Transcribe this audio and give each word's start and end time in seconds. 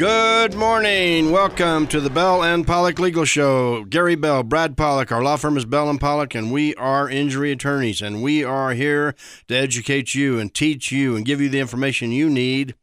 Good 0.00 0.54
morning. 0.54 1.30
Welcome 1.30 1.86
to 1.88 2.00
the 2.00 2.08
Bell 2.08 2.42
and 2.42 2.66
Pollock 2.66 2.98
Legal 2.98 3.26
Show. 3.26 3.84
Gary 3.84 4.14
Bell, 4.14 4.42
Brad 4.42 4.74
Pollock. 4.74 5.12
Our 5.12 5.22
law 5.22 5.36
firm 5.36 5.58
is 5.58 5.66
Bell 5.66 5.90
and 5.90 6.00
Pollock, 6.00 6.34
and 6.34 6.50
we 6.50 6.74
are 6.76 7.10
injury 7.10 7.52
attorneys. 7.52 8.00
And 8.00 8.22
we 8.22 8.42
are 8.42 8.72
here 8.72 9.14
to 9.48 9.54
educate 9.54 10.14
you 10.14 10.38
and 10.38 10.54
teach 10.54 10.90
you 10.90 11.16
and 11.16 11.26
give 11.26 11.42
you 11.42 11.50
the 11.50 11.60
information 11.60 12.12
you 12.12 12.30
need 12.30 12.76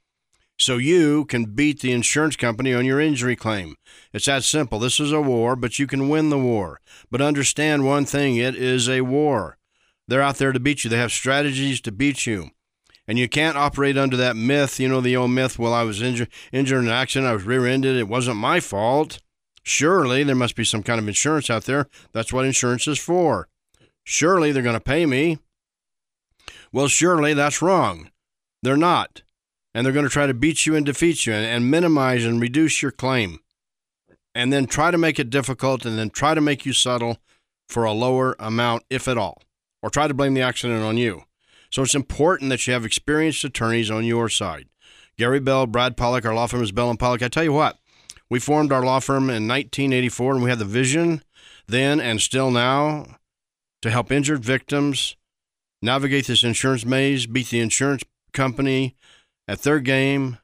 so 0.59 0.77
you 0.77 1.25
can 1.25 1.45
beat 1.45 1.79
the 1.79 1.91
insurance 1.91 2.35
company 2.35 2.71
on 2.71 2.85
your 2.85 3.01
injury 3.01 3.35
claim. 3.35 3.77
It's 4.13 4.27
that 4.27 4.43
simple. 4.43 4.77
This 4.77 4.99
is 4.99 5.11
a 5.11 5.19
war, 5.19 5.55
but 5.55 5.79
you 5.79 5.87
can 5.87 6.09
win 6.09 6.29
the 6.29 6.37
war. 6.37 6.81
But 7.09 7.21
understand 7.21 7.83
one 7.83 8.05
thing 8.05 8.35
it 8.35 8.55
is 8.55 8.87
a 8.87 9.01
war. 9.01 9.57
They're 10.07 10.21
out 10.21 10.35
there 10.35 10.51
to 10.51 10.59
beat 10.59 10.83
you, 10.83 10.91
they 10.91 10.97
have 10.97 11.11
strategies 11.11 11.81
to 11.81 11.91
beat 11.91 12.27
you. 12.27 12.51
And 13.07 13.17
you 13.17 13.29
can't 13.29 13.57
operate 13.57 13.97
under 13.97 14.17
that 14.17 14.35
myth, 14.35 14.79
you 14.79 14.89
know, 14.89 14.99
the 14.99 15.15
old 15.15 15.31
myth, 15.31 15.57
well, 15.57 15.73
I 15.73 15.83
was 15.83 16.01
injured, 16.01 16.27
injured 16.51 16.79
in 16.79 16.87
an 16.87 16.93
accident, 16.93 17.29
I 17.29 17.33
was 17.33 17.43
rear 17.43 17.65
ended, 17.65 17.95
it 17.95 18.09
wasn't 18.09 18.37
my 18.37 18.59
fault. 18.59 19.19
Surely 19.63 20.23
there 20.23 20.35
must 20.35 20.55
be 20.55 20.65
some 20.65 20.83
kind 20.83 20.99
of 20.99 21.07
insurance 21.07 21.49
out 21.49 21.63
there. 21.65 21.87
That's 22.11 22.33
what 22.33 22.45
insurance 22.45 22.87
is 22.87 22.99
for. 22.99 23.47
Surely 24.03 24.51
they're 24.51 24.63
going 24.63 24.73
to 24.73 24.79
pay 24.79 25.05
me. 25.05 25.39
Well, 26.71 26.87
surely 26.87 27.33
that's 27.33 27.61
wrong. 27.61 28.09
They're 28.61 28.77
not. 28.77 29.23
And 29.73 29.85
they're 29.85 29.93
going 29.93 30.05
to 30.05 30.11
try 30.11 30.27
to 30.27 30.33
beat 30.33 30.65
you 30.65 30.75
and 30.75 30.85
defeat 30.85 31.25
you 31.25 31.33
and, 31.33 31.45
and 31.45 31.71
minimize 31.71 32.25
and 32.25 32.41
reduce 32.41 32.81
your 32.81 32.91
claim. 32.91 33.39
And 34.33 34.51
then 34.51 34.65
try 34.67 34.91
to 34.91 34.97
make 34.97 35.19
it 35.19 35.29
difficult 35.29 35.85
and 35.85 35.97
then 35.97 36.09
try 36.09 36.33
to 36.33 36.41
make 36.41 36.65
you 36.65 36.73
settle 36.73 37.17
for 37.67 37.83
a 37.83 37.91
lower 37.91 38.35
amount, 38.39 38.83
if 38.89 39.07
at 39.07 39.17
all, 39.17 39.41
or 39.81 39.89
try 39.89 40.07
to 40.07 40.13
blame 40.13 40.33
the 40.33 40.41
accident 40.41 40.83
on 40.83 40.97
you. 40.97 41.23
So 41.77 41.83
it's 41.83 41.93
important 41.93 42.49
that 42.49 42.65
you 42.65 42.73
have 42.73 42.85
experienced 42.85 43.43
attorneys 43.43 43.91
on 43.91 44.03
your 44.03 44.29
side. 44.29 44.67
Gary 45.15 45.39
Bell, 45.39 45.67
Brad 45.67 45.95
Pollock, 45.95 46.25
our 46.25 46.33
law 46.33 46.47
firm 46.47 46.63
is 46.63 46.71
Bell 46.71 46.89
and 46.89 46.97
Pollock. 46.97 47.21
I 47.21 47.27
tell 47.27 47.43
you 47.43 47.53
what, 47.53 47.77
we 48.31 48.39
formed 48.39 48.71
our 48.71 48.83
law 48.83 48.99
firm 48.99 49.29
in 49.29 49.47
1984 49.47 50.33
and 50.33 50.43
we 50.43 50.49
had 50.49 50.57
the 50.57 50.65
vision 50.65 51.21
then 51.67 51.99
and 51.99 52.19
still 52.19 52.49
now 52.49 53.17
to 53.83 53.91
help 53.91 54.11
injured 54.11 54.43
victims 54.43 55.17
navigate 55.79 56.25
this 56.25 56.43
insurance 56.43 56.83
maze, 56.83 57.27
beat 57.27 57.49
the 57.49 57.59
insurance 57.59 58.01
company 58.33 58.95
at 59.47 59.61
their 59.61 59.79
game. 59.79 60.39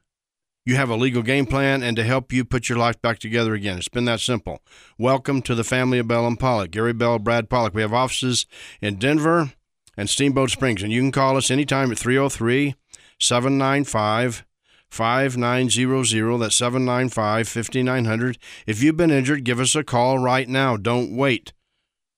You 0.64 0.76
have 0.76 0.88
a 0.88 0.94
legal 0.94 1.22
game 1.22 1.46
plan 1.46 1.82
and 1.82 1.96
to 1.96 2.04
help 2.04 2.32
you 2.32 2.44
put 2.44 2.68
your 2.68 2.78
life 2.78 3.02
back 3.02 3.18
together 3.18 3.54
again. 3.54 3.78
It's 3.78 3.88
been 3.88 4.04
that 4.04 4.20
simple. 4.20 4.62
Welcome 5.00 5.42
to 5.42 5.56
the 5.56 5.64
family 5.64 5.98
of 5.98 6.06
Bell 6.06 6.28
and 6.28 6.38
Pollock. 6.38 6.70
Gary 6.70 6.92
Bell, 6.92 7.18
Brad 7.18 7.50
Pollock. 7.50 7.74
We 7.74 7.82
have 7.82 7.92
offices 7.92 8.46
in 8.80 9.00
Denver, 9.00 9.54
and 9.96 10.08
Steamboat 10.08 10.50
Springs. 10.50 10.82
And 10.82 10.92
you 10.92 11.00
can 11.00 11.12
call 11.12 11.36
us 11.36 11.50
anytime 11.50 11.90
at 11.90 11.98
303 11.98 12.74
795 13.20 14.44
5900. 14.90 16.38
That's 16.38 16.56
795 16.56 17.48
5900. 17.48 18.38
If 18.66 18.82
you've 18.82 18.96
been 18.96 19.10
injured, 19.10 19.44
give 19.44 19.60
us 19.60 19.74
a 19.74 19.82
call 19.84 20.18
right 20.18 20.48
now. 20.48 20.76
Don't 20.76 21.16
wait. 21.16 21.52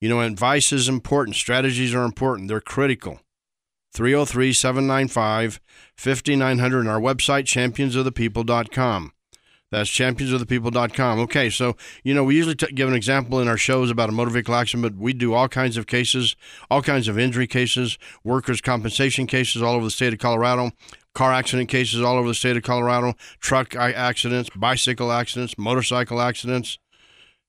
You 0.01 0.11
know, 0.11 0.21
advice 0.21 0.73
is 0.73 0.89
important, 0.89 1.37
strategies 1.37 1.95
are 1.95 2.05
important, 2.05 2.49
they're 2.49 2.61
critical. 2.61 3.21
303 3.95 4.53
795 4.53 5.61
5900 5.97 6.81
and 6.81 6.89
our 6.89 7.01
website, 7.01 7.45
championsofthepeople.com. 7.45 9.13
That's 9.73 9.91
championsofthepeople.com. 9.91 11.19
Okay, 11.21 11.51
so, 11.51 11.77
you 12.05 12.15
know, 12.15 12.23
we 12.23 12.37
usually 12.37 12.55
t- 12.55 12.73
give 12.73 12.89
an 12.89 12.95
example 12.95 13.41
in 13.41 13.49
our 13.49 13.57
shows 13.57 13.91
about 13.91 14.09
a 14.09 14.13
motor 14.13 14.31
vehicle 14.31 14.55
accident, 14.55 14.83
but 14.83 15.03
we 15.03 15.13
do 15.13 15.35
all 15.35 15.49
kinds 15.49 15.77
of 15.77 15.89
cases, 15.89 16.37
all 16.71 16.83
kinds 16.83 17.09
of 17.09 17.19
injury 17.19 17.49
cases, 17.49 17.99
workers' 18.23 18.61
compensation 18.61 19.27
cases 19.27 19.63
all 19.63 19.75
over 19.75 19.85
the 19.85 19.91
state 19.91 20.13
of 20.13 20.21
Colorado, 20.21 20.71
car 21.15 21.33
accident 21.33 21.69
cases 21.69 22.01
all 22.01 22.17
over 22.17 22.29
the 22.29 22.35
state 22.35 22.57
of 22.57 22.63
Colorado, 22.63 23.15
truck 23.41 23.75
accidents, 23.75 24.51
bicycle 24.55 25.11
accidents, 25.11 25.59
motorcycle 25.59 26.21
accidents, 26.21 26.79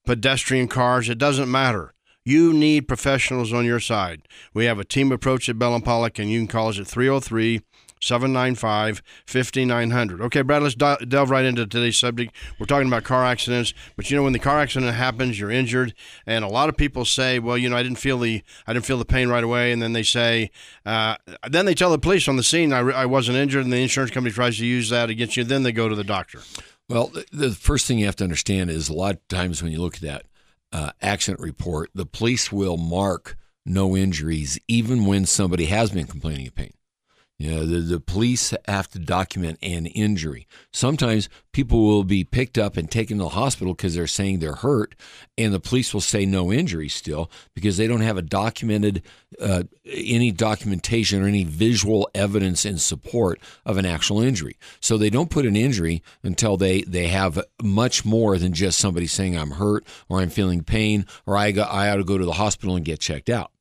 pedestrian 0.05 0.67
cars. 0.67 1.09
It 1.09 1.19
doesn't 1.19 1.51
matter. 1.51 1.93
You 2.25 2.51
need 2.51 2.87
professionals 2.87 3.53
on 3.53 3.63
your 3.63 3.79
side. 3.79 4.23
We 4.53 4.65
have 4.65 4.79
a 4.79 4.83
team 4.83 5.11
approach 5.11 5.47
at 5.47 5.59
Bell 5.59 5.75
and 5.75 5.85
Pollock, 5.85 6.17
and 6.17 6.31
you 6.31 6.39
can 6.39 6.47
call 6.47 6.69
us 6.69 6.79
at 6.79 6.87
303 6.87 7.61
795 8.01 9.01
5900. 9.25 10.21
Okay, 10.21 10.41
Brad, 10.41 10.63
let's 10.63 10.75
delve 10.75 11.29
right 11.29 11.45
into 11.45 11.65
today's 11.65 11.97
subject. 11.97 12.35
We're 12.59 12.65
talking 12.65 12.87
about 12.87 13.03
car 13.03 13.25
accidents, 13.25 13.73
but 13.95 14.09
you 14.09 14.17
know 14.17 14.23
when 14.23 14.33
the 14.33 14.39
car 14.39 14.59
accident 14.59 14.93
happens, 14.93 15.39
you're 15.39 15.51
injured, 15.51 15.93
and 16.25 16.43
a 16.43 16.47
lot 16.47 16.69
of 16.69 16.77
people 16.77 17.05
say, 17.05 17.39
"Well, 17.39 17.57
you 17.57 17.69
know, 17.69 17.77
I 17.77 17.83
didn't 17.83 17.99
feel 17.99 18.17
the 18.17 18.43
I 18.65 18.73
didn't 18.73 18.85
feel 18.85 18.97
the 18.97 19.05
pain 19.05 19.29
right 19.29 19.43
away," 19.43 19.71
and 19.71 19.81
then 19.81 19.93
they 19.93 20.03
say, 20.03 20.51
uh, 20.85 21.15
then 21.49 21.65
they 21.65 21.73
tell 21.73 21.91
the 21.91 21.99
police 21.99 22.27
on 22.27 22.35
the 22.35 22.43
scene, 22.43 22.73
I, 22.73 22.79
I 22.79 23.05
wasn't 23.05 23.37
injured," 23.37 23.63
and 23.63 23.73
the 23.73 23.81
insurance 23.81 24.11
company 24.11 24.33
tries 24.33 24.57
to 24.57 24.65
use 24.65 24.89
that 24.89 25.09
against 25.09 25.37
you. 25.37 25.43
Then 25.43 25.63
they 25.63 25.71
go 25.71 25.89
to 25.89 25.95
the 25.95 26.03
doctor. 26.03 26.39
Well, 26.89 27.11
the 27.33 27.51
first 27.51 27.85
thing 27.85 27.99
you 27.99 28.05
have 28.05 28.15
to 28.17 28.23
understand 28.23 28.69
is 28.69 28.87
a 28.87 28.93
lot 28.93 29.15
of 29.15 29.27
times 29.27 29.61
when 29.61 29.71
you 29.73 29.81
look 29.81 29.95
at 29.95 30.01
that 30.01 30.25
uh, 30.71 30.91
accident 31.01 31.41
report, 31.41 31.89
the 31.93 32.05
police 32.05 32.51
will 32.51 32.77
mark 32.77 33.37
no 33.65 33.97
injuries 33.97 34.57
even 34.67 35.05
when 35.05 35.25
somebody 35.25 35.65
has 35.65 35.91
been 35.91 36.07
complaining 36.07 36.47
of 36.47 36.55
pain. 36.55 36.71
Know, 37.39 37.67
the, 37.67 37.79
the 37.81 37.99
police 37.99 38.51
have 38.67 38.89
to 38.89 38.99
document 38.99 39.59
an 39.61 39.85
injury. 39.85 40.47
Sometimes 40.73 41.29
people 41.51 41.85
will 41.85 42.03
be 42.03 42.23
picked 42.23 42.57
up 42.57 42.77
and 42.77 42.89
taken 42.89 43.19
to 43.19 43.25
the 43.25 43.29
hospital 43.29 43.75
because 43.75 43.93
they're 43.93 44.07
saying 44.07 44.39
they're 44.39 44.53
hurt, 44.53 44.95
and 45.37 45.53
the 45.53 45.59
police 45.59 45.93
will 45.93 46.01
say 46.01 46.25
no 46.25 46.51
injury 46.51 46.89
still 46.89 47.29
because 47.53 47.77
they 47.77 47.85
don't 47.85 48.01
have 48.01 48.17
a 48.17 48.23
documented, 48.23 49.03
uh, 49.39 49.63
any 49.85 50.31
documentation 50.31 51.21
or 51.21 51.27
any 51.27 51.43
visual 51.43 52.09
evidence 52.15 52.65
in 52.65 52.79
support 52.79 53.39
of 53.67 53.77
an 53.77 53.85
actual 53.85 54.19
injury. 54.19 54.57
So 54.79 54.97
they 54.97 55.11
don't 55.11 55.29
put 55.29 55.45
an 55.45 55.55
injury 55.55 56.01
until 56.23 56.57
they, 56.57 56.81
they 56.81 57.07
have 57.07 57.39
much 57.61 58.03
more 58.03 58.39
than 58.39 58.53
just 58.53 58.79
somebody 58.79 59.05
saying 59.05 59.37
I'm 59.37 59.51
hurt 59.51 59.85
or 60.09 60.21
I'm 60.21 60.29
feeling 60.29 60.63
pain 60.63 61.05
or 61.27 61.37
I, 61.37 61.51
got, 61.51 61.71
I 61.71 61.89
ought 61.89 61.97
to 61.97 62.03
go 62.03 62.17
to 62.17 62.25
the 62.25 62.33
hospital 62.33 62.75
and 62.75 62.83
get 62.83 62.99
checked 62.99 63.29
out. 63.29 63.51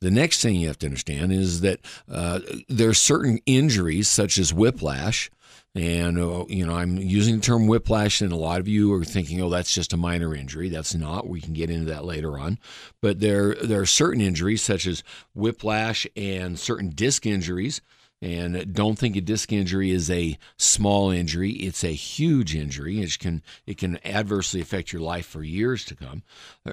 The 0.00 0.10
next 0.10 0.40
thing 0.40 0.56
you 0.56 0.68
have 0.68 0.78
to 0.78 0.86
understand 0.86 1.30
is 1.30 1.60
that 1.60 1.80
uh, 2.10 2.40
there 2.68 2.88
are 2.88 2.94
certain 2.94 3.38
injuries, 3.44 4.08
such 4.08 4.38
as 4.38 4.54
whiplash. 4.54 5.30
And, 5.74 6.18
uh, 6.18 6.46
you 6.48 6.66
know, 6.66 6.74
I'm 6.74 6.96
using 6.96 7.36
the 7.36 7.42
term 7.42 7.66
whiplash, 7.66 8.22
and 8.22 8.32
a 8.32 8.36
lot 8.36 8.60
of 8.60 8.66
you 8.66 8.92
are 8.94 9.04
thinking, 9.04 9.42
oh, 9.42 9.50
that's 9.50 9.74
just 9.74 9.92
a 9.92 9.98
minor 9.98 10.34
injury. 10.34 10.70
That's 10.70 10.94
not. 10.94 11.28
We 11.28 11.40
can 11.40 11.52
get 11.52 11.70
into 11.70 11.84
that 11.86 12.06
later 12.06 12.38
on. 12.38 12.58
But 13.02 13.20
there, 13.20 13.54
there 13.54 13.82
are 13.82 13.86
certain 13.86 14.22
injuries, 14.22 14.62
such 14.62 14.86
as 14.86 15.04
whiplash 15.34 16.06
and 16.16 16.58
certain 16.58 16.88
disc 16.90 17.26
injuries. 17.26 17.82
And 18.22 18.74
don't 18.74 18.98
think 18.98 19.16
a 19.16 19.20
disc 19.20 19.52
injury 19.52 19.90
is 19.90 20.10
a 20.10 20.38
small 20.56 21.10
injury. 21.10 21.52
It's 21.52 21.84
a 21.84 21.94
huge 21.94 22.54
injury. 22.54 23.00
It 23.00 23.18
can, 23.18 23.42
it 23.66 23.78
can 23.78 23.98
adversely 24.04 24.60
affect 24.60 24.92
your 24.92 25.02
life 25.02 25.26
for 25.26 25.42
years 25.42 25.84
to 25.86 25.94
come. 25.94 26.22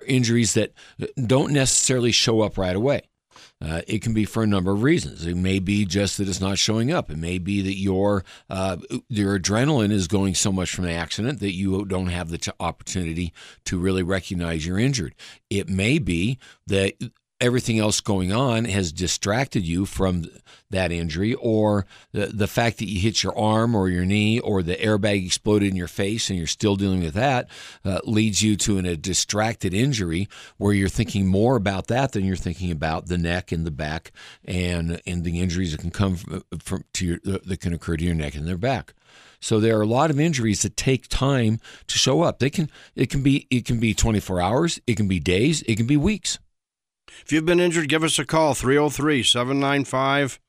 Injuries 0.06 0.54
that 0.56 0.74
don't 1.26 1.52
necessarily 1.52 2.12
show 2.12 2.42
up 2.42 2.58
right 2.58 2.76
away. 2.76 3.04
Uh, 3.62 3.82
it 3.88 4.02
can 4.02 4.14
be 4.14 4.26
for 4.26 4.44
a 4.44 4.48
number 4.48 4.72
of 4.72 4.84
reasons. 4.84 5.26
It 5.26 5.36
may 5.36 5.60
be 5.60 5.86
just 5.86 6.18
that 6.18 6.28
it's 6.28 6.42
not 6.42 6.58
showing 6.58 6.92
up. 6.92 7.10
It 7.10 7.18
may 7.18 7.38
be 7.38 7.62
that 7.62 7.78
your 7.78 8.24
uh, 8.50 8.78
your 9.10 9.40
adrenaline 9.40 9.92
is 9.92 10.08
going 10.08 10.36
so 10.36 10.52
much 10.52 10.72
from 10.72 10.86
the 10.86 10.92
accident 10.92 11.40
that 11.40 11.54
you 11.54 11.86
don't 11.86 12.08
have 12.08 12.30
the 12.30 12.38
t- 12.38 12.52
opportunity 12.60 13.34
to 13.66 13.78
really 13.78 14.04
recognize 14.04 14.66
you're 14.66 14.80
injured. 14.80 15.16
It 15.50 15.70
may 15.70 16.00
be 16.00 16.40
that 16.68 16.94
everything 17.40 17.78
else 17.78 18.02
going 18.02 18.32
on 18.32 18.66
has 18.66 18.92
distracted 18.92 19.66
you 19.66 19.86
from 19.86 20.26
that 20.70 20.92
injury 20.92 21.34
or 21.36 21.86
the, 22.12 22.28
the 22.28 22.48
fact 22.48 22.80
that 22.80 22.90
you 22.90 23.00
hit 23.00 23.22
your 23.22 23.38
arm 23.38 23.76
or 23.76 23.90
your 23.90 24.06
knee 24.06 24.40
or 24.40 24.64
the 24.64 24.76
airbag 24.76 25.24
exploded 25.26 25.70
in 25.70 25.76
your 25.76 25.88
face 25.88 26.30
and 26.30 26.38
you're 26.38 26.48
still 26.48 26.76
dealing 26.76 27.02
with 27.02 27.14
that 27.14 27.48
uh, 27.86 28.00
leads 28.06 28.42
you 28.42 28.56
to 28.56 28.78
an, 28.78 28.86
a 28.86 28.98
distracted 28.98 29.74
injury 29.74 30.28
where 30.58 30.74
you're 30.74 30.90
thinking 30.90 31.28
more 31.28 31.56
about 31.56 31.88
that 31.88 32.12
than 32.12 32.26
you're 32.26 32.36
thinking 32.36 32.72
about 32.72 33.08
the 33.08 33.18
neck 33.18 33.52
and 33.52 33.66
the 33.66 33.72
back 33.72 34.12
and 34.44 35.00
and 35.06 35.24
the 35.24 35.40
injuries 35.40 35.72
that 35.72 35.82
can 35.82 35.92
come 35.92 36.16
from, 36.16 36.44
from 36.60 36.84
to 36.94 37.06
your 37.06 37.20
that 37.24 37.60
can 37.62 37.74
occur 37.74 37.96
to 37.96 38.04
your 38.04 38.16
neck 38.16 38.36
and 38.36 38.48
their 38.48 38.58
back 38.58 38.94
so 39.40 39.60
there 39.60 39.78
are 39.78 39.84
a 39.84 39.88
lot 39.88 40.10
of 40.10 40.20
injuries 40.20 40.64
that 40.64 40.76
take 40.76 41.08
time 41.08 41.60
to 41.86 41.98
show 41.98 42.24
up. 42.24 42.40
They 42.40 42.50
can 42.50 42.70
it 42.96 43.10
can 43.10 43.22
be 43.22 43.48
it 43.50 43.66
can 43.66 43.80
be 43.80 43.94
24 43.94 44.42
hours, 44.42 44.80
it 44.88 44.98
can 44.98 45.08
be 45.08 45.20
days, 45.20 45.62
it 45.64 45.76
can 45.76 45.86
be 45.86 45.98
weeks. 45.98 46.40
If 47.24 47.32
you've 47.32 47.46
been 47.46 47.60
injured, 47.60 47.90
give 47.90 48.04
us 48.04 48.20
a 48.20 48.26
call 48.26 48.54
303 48.54 49.24
795 49.24 50.40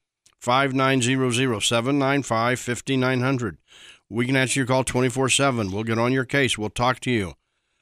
5900 0.41 1.61
795 1.61 2.61
5900. 2.61 3.59
We 4.11 4.27
can 4.27 4.37
answer 4.37 4.61
your 4.61 4.67
call 4.67 4.85
24 4.85 5.29
7. 5.29 5.73
We'll 5.73 5.85
get 5.85 5.99
on 5.99 6.13
your 6.13 6.25
case. 6.25 6.57
We'll 6.57 6.71
talk 6.71 7.01
to 7.01 7.11
you. 7.11 7.35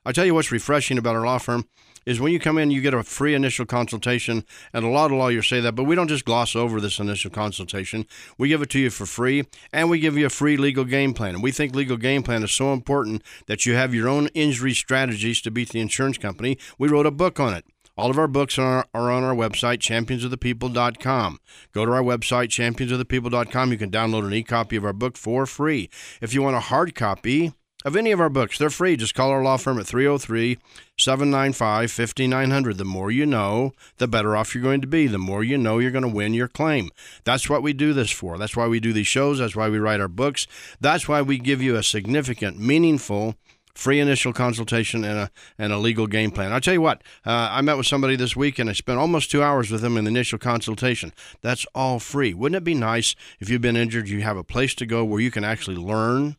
I 0.04 0.12
tell 0.12 0.24
you 0.24 0.34
what's 0.34 0.52
refreshing 0.52 0.98
about 0.98 1.16
our 1.16 1.26
law 1.26 1.38
firm 1.38 1.66
is 2.06 2.20
when 2.20 2.32
you 2.32 2.38
come 2.38 2.56
in, 2.56 2.70
you 2.70 2.80
get 2.80 2.94
a 2.94 3.02
free 3.02 3.34
initial 3.34 3.66
consultation, 3.66 4.44
and 4.72 4.84
a 4.84 4.88
lot 4.88 5.10
of 5.10 5.18
lawyers 5.18 5.48
say 5.48 5.60
that, 5.60 5.74
but 5.74 5.84
we 5.84 5.96
don't 5.96 6.06
just 6.06 6.24
gloss 6.24 6.54
over 6.54 6.80
this 6.80 7.00
initial 7.00 7.32
consultation. 7.32 8.06
We 8.38 8.48
give 8.48 8.62
it 8.62 8.70
to 8.70 8.78
you 8.78 8.90
for 8.90 9.04
free, 9.04 9.46
and 9.72 9.90
we 9.90 9.98
give 9.98 10.16
you 10.16 10.26
a 10.26 10.30
free 10.30 10.56
legal 10.56 10.84
game 10.84 11.12
plan. 11.12 11.34
And 11.34 11.42
we 11.42 11.50
think 11.50 11.74
legal 11.74 11.96
game 11.96 12.22
plan 12.22 12.44
is 12.44 12.52
so 12.52 12.72
important 12.72 13.22
that 13.46 13.66
you 13.66 13.74
have 13.74 13.92
your 13.92 14.08
own 14.08 14.28
injury 14.28 14.72
strategies 14.72 15.42
to 15.42 15.50
beat 15.50 15.70
the 15.70 15.80
insurance 15.80 16.16
company. 16.16 16.56
We 16.78 16.88
wrote 16.88 17.06
a 17.06 17.10
book 17.10 17.40
on 17.40 17.54
it. 17.54 17.64
All 17.96 18.10
of 18.10 18.18
our 18.18 18.28
books 18.28 18.58
are, 18.58 18.86
are 18.92 19.10
on 19.10 19.24
our 19.24 19.34
website, 19.34 19.78
championsofthepeople.com. 19.78 21.38
Go 21.72 21.86
to 21.86 21.92
our 21.92 22.02
website, 22.02 22.48
championsofthepeople.com. 22.48 23.72
You 23.72 23.78
can 23.78 23.90
download 23.90 24.26
an 24.26 24.34
e 24.34 24.42
copy 24.42 24.76
of 24.76 24.84
our 24.84 24.92
book 24.92 25.16
for 25.16 25.46
free. 25.46 25.88
If 26.20 26.34
you 26.34 26.42
want 26.42 26.56
a 26.56 26.60
hard 26.60 26.94
copy, 26.94 27.52
of 27.86 27.94
any 27.94 28.10
of 28.10 28.20
our 28.20 28.28
books. 28.28 28.58
They're 28.58 28.68
free. 28.68 28.96
Just 28.96 29.14
call 29.14 29.30
our 29.30 29.44
law 29.44 29.56
firm 29.56 29.78
at 29.78 29.86
303 29.86 30.58
795 30.98 31.92
5900. 31.92 32.78
The 32.78 32.84
more 32.84 33.12
you 33.12 33.24
know, 33.24 33.72
the 33.98 34.08
better 34.08 34.36
off 34.36 34.54
you're 34.54 34.64
going 34.64 34.80
to 34.80 34.88
be. 34.88 35.06
The 35.06 35.18
more 35.18 35.44
you 35.44 35.56
know, 35.56 35.78
you're 35.78 35.92
going 35.92 36.02
to 36.02 36.08
win 36.08 36.34
your 36.34 36.48
claim. 36.48 36.90
That's 37.22 37.48
what 37.48 37.62
we 37.62 37.72
do 37.72 37.92
this 37.92 38.10
for. 38.10 38.38
That's 38.38 38.56
why 38.56 38.66
we 38.66 38.80
do 38.80 38.92
these 38.92 39.06
shows. 39.06 39.38
That's 39.38 39.54
why 39.54 39.68
we 39.68 39.78
write 39.78 40.00
our 40.00 40.08
books. 40.08 40.48
That's 40.80 41.06
why 41.06 41.22
we 41.22 41.38
give 41.38 41.62
you 41.62 41.76
a 41.76 41.82
significant, 41.84 42.58
meaningful, 42.58 43.36
free 43.76 44.00
initial 44.00 44.32
consultation 44.32 45.04
and 45.04 45.18
a 45.18 45.30
and 45.58 45.72
a 45.72 45.78
legal 45.78 46.06
game 46.06 46.30
plan. 46.30 46.52
I'll 46.52 46.60
tell 46.60 46.74
you 46.74 46.80
what, 46.80 47.02
uh, 47.24 47.48
I 47.52 47.60
met 47.60 47.76
with 47.76 47.86
somebody 47.86 48.16
this 48.16 48.34
week 48.34 48.58
and 48.58 48.68
I 48.70 48.72
spent 48.72 48.98
almost 48.98 49.30
two 49.30 49.42
hours 49.42 49.70
with 49.70 49.82
them 49.82 49.96
in 49.96 50.04
the 50.04 50.10
initial 50.10 50.38
consultation. 50.38 51.12
That's 51.42 51.66
all 51.74 51.98
free. 51.98 52.34
Wouldn't 52.34 52.56
it 52.56 52.64
be 52.64 52.74
nice 52.74 53.14
if 53.38 53.48
you've 53.48 53.60
been 53.60 53.76
injured, 53.76 54.08
you 54.08 54.22
have 54.22 54.36
a 54.36 54.44
place 54.44 54.74
to 54.76 54.86
go 54.86 55.04
where 55.04 55.20
you 55.20 55.30
can 55.30 55.44
actually 55.44 55.76
learn, 55.76 56.36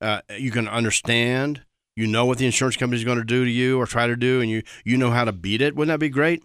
uh, 0.00 0.20
you 0.36 0.50
can 0.50 0.68
understand, 0.68 1.62
you 1.96 2.06
know 2.06 2.26
what 2.26 2.38
the 2.38 2.46
insurance 2.46 2.76
company 2.76 2.98
is 2.98 3.04
going 3.04 3.18
to 3.18 3.24
do 3.24 3.44
to 3.44 3.50
you 3.50 3.80
or 3.80 3.86
try 3.86 4.06
to 4.06 4.16
do, 4.16 4.40
and 4.40 4.50
you 4.50 4.62
you 4.84 4.96
know 4.96 5.10
how 5.10 5.24
to 5.24 5.32
beat 5.32 5.62
it. 5.62 5.76
Wouldn't 5.76 5.94
that 5.94 6.00
be 6.00 6.08
great? 6.08 6.42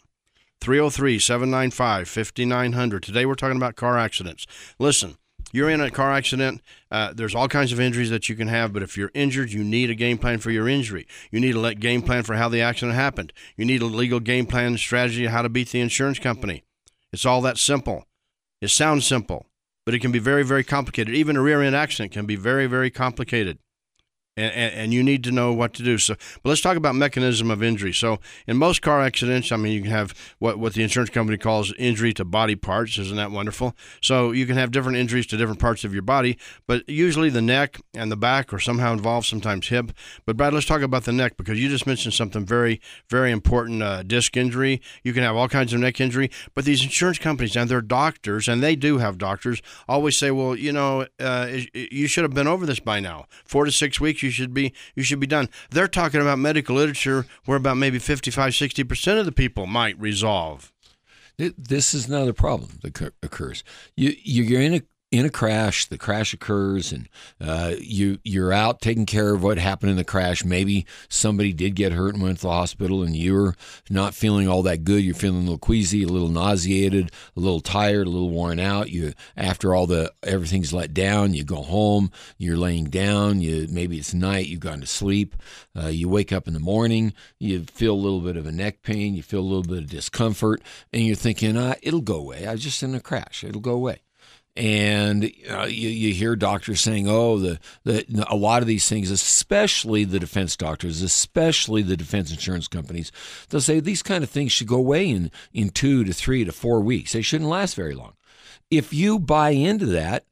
303 0.62 1.20
795 1.20 2.08
5900. 2.08 3.04
Today 3.04 3.26
we're 3.26 3.36
talking 3.36 3.58
about 3.58 3.76
car 3.76 3.98
accidents. 3.98 4.46
Listen, 4.78 5.18
you're 5.54 5.69
in 5.69 5.81
a 5.81 5.92
car 5.92 6.12
accident, 6.12 6.62
uh, 6.92 7.13
there's 7.13 7.36
all 7.36 7.48
kinds 7.48 7.72
of 7.72 7.80
injuries 7.80 8.10
that 8.10 8.30
you 8.30 8.36
can 8.36 8.48
have, 8.48 8.74
but 8.74 8.84
if 8.84 8.98
you're 8.98 9.12
injured, 9.13 9.51
you 9.51 9.63
need 9.63 9.90
a 9.90 9.96
game 9.96 10.18
plan 10.18 10.40
for 10.40 10.51
your 10.51 10.68
injury. 10.68 11.07
You 11.31 11.40
need 11.40 11.56
a 11.56 11.75
game 11.75 12.01
plan 12.01 12.24
for 12.24 12.36
how 12.36 12.50
the 12.50 12.62
accident 12.62 12.96
happened. 12.96 13.34
You 13.56 13.66
need 13.66 13.81
a 13.81 13.86
legal 13.86 14.19
game 14.19 14.46
plan 14.46 14.78
strategy 14.78 15.25
how 15.25 15.42
to 15.42 15.50
beat 15.50 15.69
the 15.69 15.81
insurance 15.81 16.19
company. 16.19 16.63
It's 17.12 17.25
all 17.25 17.42
that 17.42 17.57
simple. 17.57 18.06
It 18.62 18.69
sounds 18.69 19.06
simple, 19.06 19.46
but 19.86 19.96
it 19.96 20.00
can 20.00 20.12
be 20.12 20.19
very, 20.19 20.44
very 20.44 20.63
complicated. 20.63 21.16
Even 21.16 21.38
a 21.38 21.42
rear 21.42 21.62
end 21.62 21.75
accident 21.75 22.12
can 22.12 22.25
be 22.25 22.36
very, 22.36 22.68
very 22.68 22.90
complicated 22.90 23.57
and, 24.40 24.54
and, 24.54 24.74
and, 24.74 24.94
you 24.94 25.04
need 25.04 25.24
to 25.26 25.32
know 25.32 25.54
what 25.54 25.74
to 25.76 25.84
do. 25.84 25.98
So, 25.98 26.16
but 26.42 26.50
let's 26.50 26.62
talk 26.62 26.78
about 26.78 26.96
mechanism 26.96 27.52
of 27.52 27.62
injury. 27.62 27.94
So, 27.94 28.20
in 28.48 28.58
most 28.58 28.82
car 28.82 29.02
accidents, 29.02 29.52
I 29.52 29.58
mean, 29.58 29.74
you 29.74 29.82
can 29.82 29.92
have 29.92 30.14
what 30.40 30.58
what 30.60 30.74
the 30.74 30.84
insurance 30.84 31.10
company 31.10 31.38
calls 31.38 31.74
injury 31.78 32.14
to 32.14 32.26
body 32.26 32.56
parts. 32.56 32.98
Isn't 32.98 33.18
that 33.18 33.32
wonderful? 33.32 33.76
So, 34.02 34.32
you 34.32 34.46
can 34.46 34.58
have 34.58 34.72
different 34.72 34.98
injuries 34.98 35.28
to 35.28 35.38
different 35.38 35.60
parts 35.60 35.84
of 35.84 35.94
your 35.94 36.04
body, 36.04 36.38
but 36.68 36.88
usually 36.90 37.30
the 37.30 37.42
neck 37.42 37.80
and 37.94 38.12
the 38.12 38.18
back 38.18 38.54
are 38.54 38.60
somehow 38.60 38.94
involved. 38.94 39.28
Sometimes 39.28 39.68
hip. 39.68 39.92
But 40.26 40.38
Brad, 40.38 40.54
let's 40.54 40.66
talk 40.66 40.82
about 40.82 41.04
the 41.04 41.12
neck 41.12 41.38
because 41.38 41.60
you 41.60 41.70
just 41.70 41.86
mentioned 41.86 42.14
something 42.14 42.46
very 42.46 42.82
very 43.10 43.32
important. 43.32 43.84
Uh, 43.84 44.04
disc 44.04 44.36
injury. 44.36 44.82
You 45.04 45.14
can 45.14 45.24
have 45.24 45.36
all 45.36 45.48
kinds 45.48 45.74
of 45.74 45.80
neck 45.80 46.02
injury, 46.02 46.30
but 46.54 46.66
these 46.66 46.84
insurance 46.84 47.20
companies 47.20 47.56
and 47.56 47.70
their 47.70 47.82
doctors, 47.82 48.48
and 48.48 48.62
they 48.62 48.76
do 48.76 48.98
have 48.98 49.18
doctors, 49.18 49.62
always 49.88 50.18
say, 50.18 50.32
well, 50.32 50.56
you 50.56 50.72
know, 50.72 51.06
uh, 51.20 51.50
you 51.74 52.08
should 52.08 52.24
have 52.24 52.34
been 52.34 52.48
over 52.48 52.66
this 52.66 52.80
by 52.80 53.00
now. 53.00 53.26
Four 53.46 53.66
to 53.66 53.72
six 53.72 54.00
weeks 54.00 54.24
you 54.24 54.29
should 54.31 54.54
be 54.54 54.74
you 54.96 55.04
should 55.04 55.20
be 55.20 55.28
done. 55.28 55.50
They're 55.72 55.88
talking 55.88 56.22
about 56.22 56.40
medical 56.40 56.76
literature 56.76 57.26
where 57.46 57.58
about 57.58 57.78
maybe 57.78 58.00
55 58.00 58.54
60% 58.54 59.20
of 59.20 59.26
the 59.26 59.31
people 59.31 59.68
might 59.68 60.00
resolve. 60.00 60.72
This 61.38 61.94
is 61.94 62.08
another 62.08 62.34
problem 62.34 62.80
that 62.84 63.14
occurs. 63.24 63.64
You 63.96 64.14
you're 64.24 64.62
in 64.62 64.74
a 64.74 64.81
in 65.12 65.26
a 65.26 65.30
crash, 65.30 65.88
the 65.88 65.98
crash 65.98 66.34
occurs, 66.36 66.92
and 66.92 67.10
uh, 67.42 67.74
you 67.80 68.20
you're 68.24 68.54
out 68.54 68.80
taking 68.80 69.08
care 69.08 69.34
of 69.34 69.42
what 69.42 69.58
happened 69.58 69.90
in 69.90 69.98
the 69.98 70.04
crash. 70.04 70.46
Maybe 70.46 70.86
somebody 71.08 71.52
did 71.52 71.76
get 71.76 71.94
hurt 71.94 72.14
and 72.14 72.22
went 72.22 72.38
to 72.38 72.44
the 72.44 72.52
hospital, 72.52 73.02
and 73.02 73.16
you're 73.16 73.56
not 73.90 74.14
feeling 74.14 74.48
all 74.48 74.62
that 74.64 74.84
good. 74.84 75.04
You're 75.04 75.16
feeling 75.16 75.40
a 75.40 75.42
little 75.42 75.58
queasy, 75.58 76.04
a 76.04 76.08
little 76.08 76.30
nauseated, 76.30 77.12
a 77.36 77.40
little 77.40 77.60
tired, 77.60 78.06
a 78.06 78.10
little 78.10 78.30
worn 78.30 78.60
out. 78.60 78.92
You 78.92 79.14
after 79.36 79.74
all 79.74 79.88
the 79.88 80.14
everything's 80.22 80.74
let 80.74 80.94
down, 80.94 81.34
you 81.34 81.44
go 81.44 81.64
home. 81.64 82.12
You're 82.38 82.58
laying 82.58 82.86
down. 82.86 83.42
You 83.42 83.68
maybe 83.70 83.98
it's 83.98 84.14
night. 84.14 84.46
You've 84.46 84.60
gone 84.60 84.82
to 84.82 84.88
sleep. 84.88 85.36
Uh, 85.76 85.88
you 85.88 86.08
wake 86.08 86.32
up 86.32 86.48
in 86.48 86.54
the 86.54 86.60
morning. 86.60 87.14
You 87.40 87.64
feel 87.64 87.94
a 87.94 87.96
little 87.96 88.22
bit 88.22 88.38
of 88.38 88.46
a 88.46 88.52
neck 88.52 88.84
pain. 88.84 89.16
You 89.16 89.24
feel 89.24 89.40
a 89.40 89.42
little 89.42 89.64
bit 89.64 89.80
of 89.80 89.90
discomfort, 89.90 90.62
and 90.94 91.04
you're 91.04 91.16
thinking, 91.16 91.58
ah, 91.58 91.74
"It'll 91.82 92.02
go 92.02 92.18
away. 92.18 92.46
I 92.46 92.52
was 92.52 92.64
just 92.64 92.84
in 92.84 92.94
a 92.94 93.00
crash. 93.00 93.44
It'll 93.44 93.60
go 93.60 93.74
away." 93.74 94.02
And 94.56 95.31
uh, 95.50 95.66
you, 95.66 95.90
you 95.90 96.13
hear 96.13 96.36
doctors 96.36 96.81
saying, 96.81 97.07
"Oh, 97.07 97.38
the, 97.38 97.60
the 97.84 98.25
a 98.28 98.36
lot 98.36 98.62
of 98.62 98.68
these 98.68 98.90
things, 98.90 99.12
especially 99.12 100.04
the 100.04 100.19
defense 100.19 100.57
doctors, 100.57 101.01
especially 101.01 101.81
the 101.81 101.98
defense 101.98 102.31
insurance 102.31 102.68
companies, 102.68 103.12
they'll 103.50 103.62
say 103.62 103.80
these 103.80 104.04
kind 104.04 104.24
of 104.24 104.30
things 104.30 104.51
should 104.51 104.68
go 104.68 104.78
away 104.78 105.10
in 105.10 105.31
in 105.54 105.69
two 105.69 106.04
to 106.04 106.13
three 106.13 106.44
to 106.44 106.51
four 106.51 106.81
weeks. 106.81 107.13
They 107.13 107.22
shouldn't 107.22 107.50
last 107.50 107.75
very 107.75 107.94
long. 107.94 108.13
If 108.69 108.94
you 108.94 109.19
buy 109.19 109.51
into 109.51 109.86
that, 109.88 110.25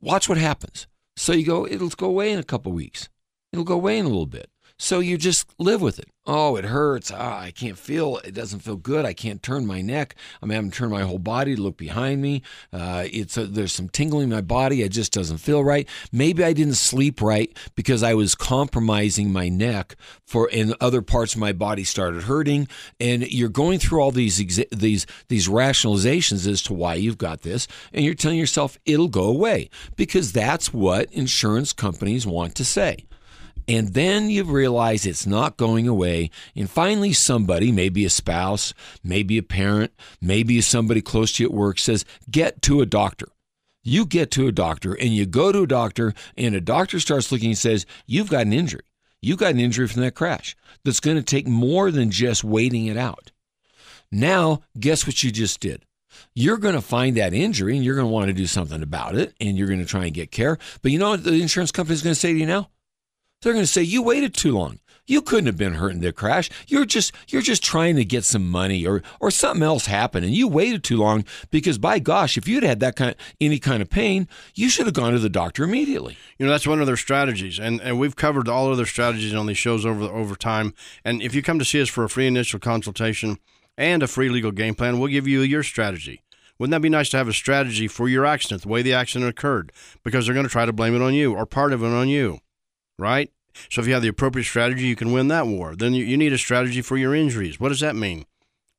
watch 0.00 0.28
what 0.28 0.38
happens. 0.38 0.86
So 1.16 1.32
you 1.32 1.46
go, 1.46 1.66
it'll 1.66 1.88
go 1.88 2.06
away 2.06 2.32
in 2.32 2.38
a 2.38 2.44
couple 2.44 2.72
weeks. 2.72 3.08
It'll 3.52 3.64
go 3.64 3.74
away 3.74 3.98
in 3.98 4.04
a 4.04 4.08
little 4.08 4.26
bit. 4.26 4.50
So 4.78 5.00
you 5.00 5.16
just 5.16 5.48
live 5.58 5.80
with 5.80 5.98
it. 5.98 6.08
Oh, 6.26 6.56
it 6.56 6.64
hurts. 6.64 7.10
Ah, 7.10 7.40
I 7.40 7.50
can't 7.50 7.78
feel. 7.78 8.18
It 8.18 8.34
doesn't 8.34 8.60
feel 8.60 8.76
good. 8.76 9.06
I 9.06 9.14
can't 9.14 9.42
turn 9.42 9.64
my 9.64 9.80
neck. 9.80 10.16
I'm 10.42 10.50
having 10.50 10.70
to 10.70 10.76
turn 10.76 10.90
my 10.90 11.02
whole 11.02 11.20
body 11.20 11.54
to 11.54 11.62
look 11.62 11.76
behind 11.76 12.20
me. 12.20 12.42
Uh, 12.72 13.04
it's 13.10 13.38
a, 13.38 13.46
there's 13.46 13.72
some 13.72 13.88
tingling 13.88 14.24
in 14.24 14.30
my 14.30 14.40
body. 14.40 14.82
It 14.82 14.90
just 14.90 15.12
doesn't 15.12 15.38
feel 15.38 15.64
right. 15.64 15.88
Maybe 16.12 16.42
I 16.44 16.52
didn't 16.52 16.74
sleep 16.74 17.22
right 17.22 17.56
because 17.74 18.02
I 18.02 18.14
was 18.14 18.34
compromising 18.34 19.32
my 19.32 19.48
neck 19.48 19.96
for, 20.26 20.50
and 20.52 20.74
other 20.80 21.00
parts 21.00 21.34
of 21.34 21.40
my 21.40 21.52
body 21.52 21.84
started 21.84 22.24
hurting. 22.24 22.68
And 22.98 23.26
you're 23.32 23.48
going 23.48 23.78
through 23.78 24.00
all 24.00 24.10
these 24.10 24.36
these 24.72 25.06
these 25.28 25.48
rationalizations 25.48 26.46
as 26.46 26.60
to 26.62 26.74
why 26.74 26.94
you've 26.96 27.18
got 27.18 27.42
this, 27.42 27.68
and 27.94 28.04
you're 28.04 28.14
telling 28.14 28.38
yourself 28.38 28.78
it'll 28.84 29.08
go 29.08 29.24
away 29.24 29.70
because 29.94 30.32
that's 30.32 30.74
what 30.74 31.10
insurance 31.12 31.72
companies 31.72 32.26
want 32.26 32.56
to 32.56 32.64
say. 32.64 33.06
And 33.68 33.94
then 33.94 34.30
you 34.30 34.44
realize 34.44 35.06
it's 35.06 35.26
not 35.26 35.56
going 35.56 35.88
away. 35.88 36.30
And 36.54 36.70
finally, 36.70 37.12
somebody, 37.12 37.72
maybe 37.72 38.04
a 38.04 38.10
spouse, 38.10 38.72
maybe 39.02 39.38
a 39.38 39.42
parent, 39.42 39.92
maybe 40.20 40.60
somebody 40.60 41.00
close 41.00 41.32
to 41.34 41.42
you 41.42 41.48
at 41.48 41.54
work 41.54 41.78
says, 41.78 42.04
Get 42.30 42.62
to 42.62 42.80
a 42.80 42.86
doctor. 42.86 43.26
You 43.82 44.06
get 44.06 44.30
to 44.32 44.48
a 44.48 44.52
doctor 44.52 44.94
and 44.94 45.10
you 45.10 45.26
go 45.26 45.52
to 45.52 45.62
a 45.62 45.66
doctor, 45.66 46.14
and 46.36 46.54
a 46.54 46.60
doctor 46.60 47.00
starts 47.00 47.32
looking 47.32 47.50
and 47.50 47.58
says, 47.58 47.86
You've 48.06 48.30
got 48.30 48.46
an 48.46 48.52
injury. 48.52 48.84
You've 49.20 49.38
got 49.38 49.54
an 49.54 49.60
injury 49.60 49.88
from 49.88 50.02
that 50.02 50.14
crash 50.14 50.56
that's 50.84 51.00
going 51.00 51.16
to 51.16 51.22
take 51.22 51.48
more 51.48 51.90
than 51.90 52.10
just 52.10 52.44
waiting 52.44 52.86
it 52.86 52.96
out. 52.96 53.32
Now, 54.12 54.62
guess 54.78 55.06
what 55.06 55.22
you 55.24 55.32
just 55.32 55.58
did? 55.58 55.84
You're 56.34 56.58
going 56.58 56.74
to 56.74 56.80
find 56.80 57.16
that 57.16 57.34
injury 57.34 57.74
and 57.74 57.84
you're 57.84 57.96
going 57.96 58.06
to 58.06 58.12
want 58.12 58.28
to 58.28 58.32
do 58.32 58.46
something 58.46 58.82
about 58.82 59.16
it 59.16 59.34
and 59.40 59.58
you're 59.58 59.66
going 59.66 59.80
to 59.80 59.86
try 59.86 60.04
and 60.04 60.14
get 60.14 60.30
care. 60.30 60.58
But 60.80 60.92
you 60.92 60.98
know 60.98 61.10
what 61.10 61.24
the 61.24 61.32
insurance 61.32 61.72
company 61.72 61.94
is 61.94 62.02
going 62.02 62.14
to 62.14 62.20
say 62.20 62.32
to 62.32 62.38
you 62.38 62.46
now? 62.46 62.70
They're 63.42 63.52
going 63.52 63.64
to 63.64 63.70
say 63.70 63.82
you 63.82 64.02
waited 64.02 64.34
too 64.34 64.52
long. 64.52 64.80
You 65.08 65.22
couldn't 65.22 65.46
have 65.46 65.56
been 65.56 65.74
hurt 65.74 65.92
in 65.92 66.00
the 66.00 66.12
crash. 66.12 66.50
You're 66.66 66.84
just 66.84 67.12
you're 67.28 67.42
just 67.42 67.62
trying 67.62 67.94
to 67.96 68.04
get 68.04 68.24
some 68.24 68.50
money 68.50 68.84
or 68.84 69.02
or 69.20 69.30
something 69.30 69.62
else 69.62 69.86
happened 69.86 70.24
and 70.24 70.34
you 70.34 70.48
waited 70.48 70.82
too 70.82 70.96
long 70.96 71.24
because 71.52 71.78
by 71.78 72.00
gosh, 72.00 72.36
if 72.36 72.48
you'd 72.48 72.64
had 72.64 72.80
that 72.80 72.96
kind 72.96 73.14
any 73.40 73.60
kind 73.60 73.82
of 73.82 73.88
pain, 73.88 74.26
you 74.54 74.68
should 74.68 74.86
have 74.86 74.94
gone 74.94 75.12
to 75.12 75.20
the 75.20 75.28
doctor 75.28 75.62
immediately. 75.62 76.16
You 76.38 76.46
know, 76.46 76.52
that's 76.52 76.66
one 76.66 76.80
of 76.80 76.88
their 76.88 76.96
strategies. 76.96 77.60
And 77.60 77.80
and 77.82 78.00
we've 78.00 78.16
covered 78.16 78.48
all 78.48 78.70
of 78.70 78.78
their 78.78 78.86
strategies 78.86 79.34
on 79.34 79.46
these 79.46 79.58
shows 79.58 79.86
over 79.86 80.04
over 80.04 80.34
time. 80.34 80.74
And 81.04 81.22
if 81.22 81.34
you 81.34 81.42
come 81.42 81.60
to 81.60 81.64
see 81.64 81.80
us 81.80 81.88
for 81.88 82.02
a 82.02 82.08
free 82.08 82.26
initial 82.26 82.58
consultation 82.58 83.38
and 83.78 84.02
a 84.02 84.08
free 84.08 84.28
legal 84.28 84.50
game 84.50 84.74
plan, 84.74 84.98
we'll 84.98 85.08
give 85.08 85.28
you 85.28 85.42
your 85.42 85.62
strategy. 85.62 86.22
Wouldn't 86.58 86.72
that 86.72 86.80
be 86.80 86.88
nice 86.88 87.10
to 87.10 87.18
have 87.18 87.28
a 87.28 87.34
strategy 87.34 87.86
for 87.86 88.08
your 88.08 88.24
accident, 88.24 88.62
the 88.62 88.68
way 88.68 88.82
the 88.82 88.94
accident 88.94 89.28
occurred? 89.28 89.72
Because 90.02 90.24
they're 90.24 90.34
going 90.34 90.46
to 90.46 90.52
try 90.52 90.64
to 90.64 90.72
blame 90.72 90.96
it 90.96 91.02
on 91.02 91.12
you 91.12 91.34
or 91.34 91.44
part 91.44 91.74
of 91.74 91.82
it 91.82 91.86
on 91.86 92.08
you, 92.08 92.38
right? 92.98 93.30
So 93.70 93.80
if 93.80 93.86
you 93.86 93.94
have 93.94 94.02
the 94.02 94.08
appropriate 94.08 94.44
strategy, 94.44 94.86
you 94.86 94.96
can 94.96 95.12
win 95.12 95.28
that 95.28 95.46
war. 95.46 95.74
Then 95.74 95.94
you, 95.94 96.04
you 96.04 96.16
need 96.16 96.32
a 96.32 96.38
strategy 96.38 96.82
for 96.82 96.96
your 96.96 97.14
injuries. 97.14 97.58
What 97.58 97.70
does 97.70 97.80
that 97.80 97.96
mean? 97.96 98.26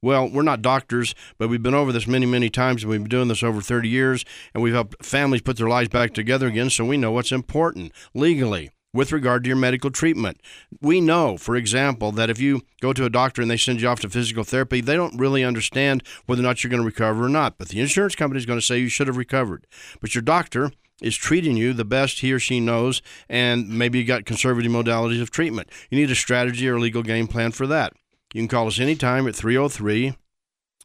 Well, 0.01 0.29
we're 0.29 0.43
not 0.43 0.61
doctors, 0.61 1.15
but 1.39 1.47
we've 1.47 1.63
been 1.63 1.73
over 1.73 1.91
this 1.91 2.07
many, 2.07 2.27
many 2.27 2.51
times, 2.51 2.83
and 2.83 2.91
we've 2.91 3.01
been 3.01 3.09
doing 3.09 3.29
this 3.29 3.41
over 3.41 3.61
30 3.61 3.89
years, 3.89 4.23
and 4.53 4.61
we've 4.61 4.73
helped 4.73 5.03
families 5.03 5.41
put 5.41 5.57
their 5.57 5.67
lives 5.67 5.89
back 5.89 6.13
together 6.13 6.47
again, 6.47 6.69
so 6.69 6.85
we 6.85 6.97
know 6.97 7.11
what's 7.11 7.31
important 7.31 7.91
legally 8.13 8.69
with 8.93 9.11
regard 9.11 9.43
to 9.43 9.47
your 9.47 9.57
medical 9.57 9.89
treatment. 9.89 10.39
We 10.81 11.01
know, 11.01 11.37
for 11.37 11.55
example, 11.55 12.11
that 12.13 12.29
if 12.29 12.39
you 12.39 12.61
go 12.79 12.93
to 12.93 13.05
a 13.05 13.09
doctor 13.09 13.41
and 13.41 13.49
they 13.49 13.57
send 13.57 13.81
you 13.81 13.87
off 13.87 13.99
to 14.01 14.09
physical 14.09 14.43
therapy, 14.43 14.81
they 14.81 14.95
don't 14.95 15.17
really 15.17 15.43
understand 15.43 16.03
whether 16.25 16.41
or 16.41 16.43
not 16.43 16.63
you're 16.63 16.71
going 16.71 16.81
to 16.81 16.85
recover 16.85 17.25
or 17.25 17.29
not. 17.29 17.57
But 17.57 17.69
the 17.69 17.81
insurance 17.81 18.15
company 18.15 18.37
is 18.37 18.45
going 18.45 18.59
to 18.59 18.65
say 18.65 18.79
you 18.79 18.89
should 18.89 19.07
have 19.07 19.17
recovered. 19.17 19.65
But 19.99 20.15
your 20.15 20.21
doctor 20.21 20.71
is 21.01 21.15
treating 21.15 21.57
you 21.57 21.73
the 21.73 21.85
best 21.85 22.19
he 22.19 22.33
or 22.33 22.39
she 22.39 22.59
knows, 22.59 23.01
and 23.29 23.69
maybe 23.69 23.99
you 23.99 24.05
got 24.05 24.25
conservative 24.25 24.71
modalities 24.71 25.21
of 25.21 25.31
treatment. 25.31 25.69
You 25.89 25.99
need 25.99 26.11
a 26.11 26.15
strategy 26.15 26.67
or 26.67 26.75
a 26.75 26.79
legal 26.79 27.03
game 27.03 27.27
plan 27.27 27.51
for 27.51 27.67
that. 27.67 27.93
You 28.33 28.41
can 28.41 28.47
call 28.47 28.67
us 28.67 28.79
anytime 28.79 29.27
at 29.27 29.35
303 29.35 30.15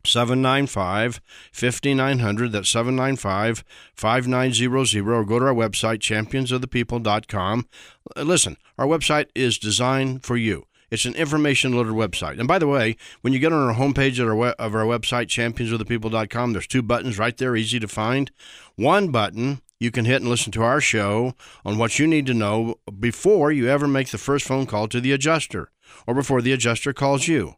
795 0.05 1.21
5900. 1.53 2.53
That's 2.53 2.69
795 2.69 3.65
5900. 3.95 5.09
Or 5.09 5.25
go 5.25 5.39
to 5.39 5.47
our 5.47 5.55
website, 5.55 5.99
championsofthepeople.com. 5.99 7.69
Listen, 8.17 8.57
our 8.79 8.87
website 8.87 9.27
is 9.35 9.59
designed 9.59 10.25
for 10.25 10.37
you. 10.37 10.65
It's 10.91 11.07
an 11.07 11.15
information 11.15 11.73
loaded 11.73 11.95
website. 11.95 12.39
And 12.39 12.47
by 12.47 12.59
the 12.59 12.67
way, 12.67 12.97
when 13.23 13.33
you 13.33 13.39
get 13.39 13.53
on 13.53 13.67
our 13.67 13.75
homepage 13.75 14.21
of 14.21 14.29
our, 14.29 14.35
web, 14.35 14.55
of 14.59 14.75
our 14.75 14.85
website, 14.85 15.27
championsofthepeople.com, 15.29 16.53
there's 16.53 16.67
two 16.67 16.83
buttons 16.83 17.19
right 17.19 17.37
there, 17.37 17.57
easy 17.57 17.81
to 17.81 17.89
find. 17.89 18.31
One 18.77 19.09
button 19.11 19.63
you 19.83 19.91
can 19.91 20.05
hit 20.05 20.23
and 20.23 20.31
listen 20.31 20.53
to 20.53 20.63
our 20.63 20.81
show 20.81 21.35
on 21.65 21.77
what 21.77 21.99
you 21.99 22.07
need 22.07 22.25
to 22.27 22.35
know 22.35 22.77
before 23.01 23.51
you 23.51 23.69
ever 23.69 23.89
make 23.89 24.09
the 24.11 24.19
first 24.19 24.47
phone 24.47 24.65
call 24.65 24.87
to 24.87 25.01
the 25.01 25.13
adjuster 25.13 25.71
or 26.07 26.15
before 26.15 26.41
the 26.41 26.53
adjuster 26.53 26.93
calls 26.93 27.27
you. 27.27 27.57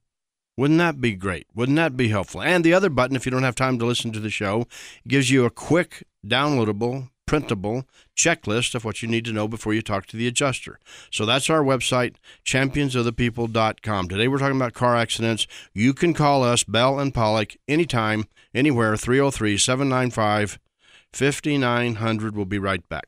Wouldn't 0.57 0.79
that 0.79 1.01
be 1.01 1.15
great? 1.15 1.47
Wouldn't 1.55 1.77
that 1.77 1.97
be 1.97 2.09
helpful? 2.09 2.41
And 2.41 2.65
the 2.65 2.73
other 2.73 2.89
button, 2.89 3.17
if 3.17 3.27
you 3.27 3.31
don't 3.31 3.43
have 3.43 3.57
time 3.57 3.79
to 3.79 3.85
listen 3.85 4.11
to 4.13 4.21
the 4.21 4.31
show, 4.31 4.67
gives 5.07 5.31
you 5.31 5.45
a 5.45 5.51
quick, 5.51 6.05
downloadable, 6.27 7.11
printable 7.27 7.85
checklist 8.17 8.75
of 8.75 8.85
what 8.85 9.03
you 9.03 9.09
need 9.09 9.25
to 9.25 9.33
know 9.33 9.49
before 9.49 9.75
you 9.75 9.83
talk 9.83 10.07
to 10.07 10.17
the 10.17 10.29
adjuster. 10.29 10.79
So 11.11 11.27
that's 11.27 11.51
our 11.51 11.63
website, 11.63 12.17
championsofthepeople.com. 12.47 14.09
Today 14.09 14.29
we're 14.29 14.39
talking 14.39 14.57
about 14.57 14.73
car 14.73 14.97
accidents. 14.97 15.47
You 15.75 15.93
can 15.93 16.15
call 16.15 16.43
us, 16.43 16.65
Bell 16.65 16.99
and 16.99 17.13
Pollock, 17.13 17.57
anytime, 17.69 18.27
anywhere, 18.55 18.97
303 18.97 19.59
795 19.59 20.59
5900. 21.15 22.35
We'll 22.35 22.45
be 22.45 22.59
right 22.59 22.87
back. 22.89 23.07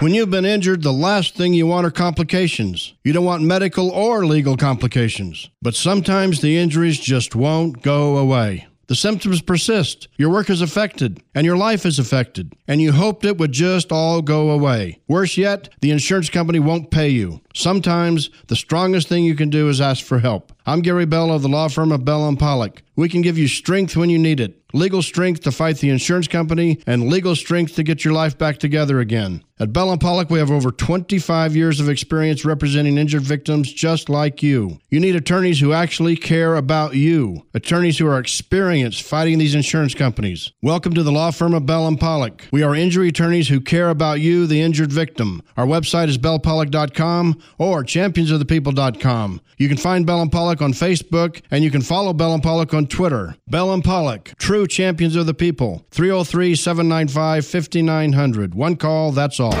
When 0.00 0.14
you've 0.14 0.30
been 0.30 0.44
injured, 0.44 0.82
the 0.82 0.92
last 0.92 1.36
thing 1.36 1.54
you 1.54 1.68
want 1.68 1.86
are 1.86 1.90
complications. 1.92 2.94
You 3.04 3.12
don't 3.12 3.24
want 3.24 3.44
medical 3.44 3.88
or 3.92 4.26
legal 4.26 4.56
complications. 4.56 5.48
But 5.62 5.76
sometimes 5.76 6.40
the 6.40 6.58
injuries 6.58 6.98
just 6.98 7.36
won't 7.36 7.82
go 7.82 8.16
away. 8.16 8.66
The 8.88 8.96
symptoms 8.96 9.40
persist, 9.40 10.08
your 10.18 10.28
work 10.28 10.50
is 10.50 10.60
affected, 10.60 11.22
and 11.36 11.46
your 11.46 11.56
life 11.56 11.86
is 11.86 12.00
affected, 12.00 12.52
and 12.66 12.82
you 12.82 12.92
hoped 12.92 13.24
it 13.24 13.38
would 13.38 13.52
just 13.52 13.92
all 13.92 14.22
go 14.22 14.50
away. 14.50 14.98
Worse 15.06 15.36
yet, 15.36 15.68
the 15.80 15.92
insurance 15.92 16.28
company 16.28 16.58
won't 16.58 16.90
pay 16.90 17.08
you. 17.08 17.40
Sometimes 17.54 18.30
the 18.46 18.56
strongest 18.56 19.08
thing 19.08 19.24
you 19.24 19.34
can 19.34 19.50
do 19.50 19.68
is 19.68 19.80
ask 19.80 20.04
for 20.04 20.18
help. 20.18 20.52
I'm 20.66 20.80
Gary 20.80 21.06
Bell 21.06 21.30
of 21.30 21.42
the 21.42 21.48
law 21.48 21.68
firm 21.68 21.92
of 21.92 22.04
Bell 22.04 22.28
and 22.28 22.38
Pollock. 22.38 22.82
We 22.96 23.08
can 23.08 23.22
give 23.22 23.38
you 23.38 23.48
strength 23.48 23.96
when 23.96 24.10
you 24.10 24.18
need 24.18 24.40
it 24.40 24.62
legal 24.72 25.02
strength 25.02 25.42
to 25.42 25.52
fight 25.52 25.78
the 25.78 25.90
insurance 25.90 26.28
company, 26.28 26.78
and 26.86 27.08
legal 27.08 27.36
strength 27.36 27.74
to 27.76 27.82
get 27.82 28.04
your 28.04 28.14
life 28.14 28.36
back 28.38 28.58
together 28.58 29.00
again. 29.00 29.42
At 29.60 29.72
Bell 29.72 29.92
and 29.92 30.00
Pollock, 30.00 30.28
we 30.28 30.40
have 30.40 30.50
over 30.50 30.72
25 30.72 31.54
years 31.54 31.78
of 31.78 31.88
experience 31.88 32.44
representing 32.44 32.98
injured 32.98 33.22
victims 33.22 33.72
just 33.72 34.08
like 34.08 34.42
you. 34.42 34.80
You 34.90 34.98
need 34.98 35.14
attorneys 35.14 35.60
who 35.60 35.72
actually 35.72 36.16
care 36.16 36.56
about 36.56 36.96
you, 36.96 37.46
attorneys 37.54 37.98
who 37.98 38.08
are 38.08 38.18
experienced 38.18 39.02
fighting 39.02 39.38
these 39.38 39.54
insurance 39.54 39.94
companies. 39.94 40.52
Welcome 40.62 40.94
to 40.94 41.04
the 41.04 41.12
law 41.12 41.30
firm 41.30 41.54
of 41.54 41.64
Bell 41.64 41.86
and 41.86 42.00
Pollock. 42.00 42.48
We 42.50 42.64
are 42.64 42.74
injury 42.74 43.08
attorneys 43.08 43.48
who 43.48 43.60
care 43.60 43.88
about 43.88 44.20
you, 44.20 44.48
the 44.48 44.60
injured 44.60 44.92
victim. 44.92 45.42
Our 45.56 45.66
website 45.66 46.08
is 46.08 46.18
bellpollock.com 46.18 47.40
or 47.58 47.84
championsofthepeople.com. 47.84 49.40
You 49.58 49.68
can 49.68 49.76
find 49.76 50.06
Bell 50.06 50.22
and 50.22 50.32
Pollock 50.32 50.62
on 50.62 50.72
Facebook, 50.72 51.42
and 51.50 51.62
you 51.62 51.70
can 51.70 51.82
follow 51.82 52.12
Bell 52.12 52.34
and 52.34 52.42
Pollock 52.42 52.74
on 52.74 52.86
Twitter. 52.86 53.36
Bell 53.48 53.72
and 53.72 53.84
Pollock, 53.84 54.32
true 54.38 54.66
champions 54.66 55.16
of 55.16 55.26
the 55.26 55.34
people. 55.34 55.84
303 55.90 56.54
795 56.54 57.46
5900. 57.46 58.54
One 58.54 58.76
call, 58.76 59.12
that's 59.12 59.38
all. 59.40 59.52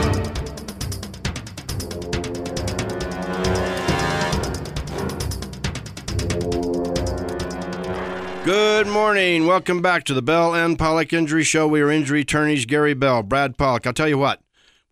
Good 8.44 8.88
morning. 8.88 9.46
Welcome 9.46 9.82
back 9.82 10.02
to 10.06 10.14
the 10.14 10.20
Bell 10.20 10.52
and 10.52 10.76
Pollock 10.76 11.12
Injury 11.12 11.44
Show. 11.44 11.68
We 11.68 11.80
are 11.80 11.92
injury 11.92 12.22
attorneys 12.22 12.66
Gary 12.66 12.92
Bell, 12.92 13.22
Brad 13.22 13.56
Pollock. 13.56 13.86
I'll 13.86 13.92
tell 13.92 14.08
you 14.08 14.18
what, 14.18 14.40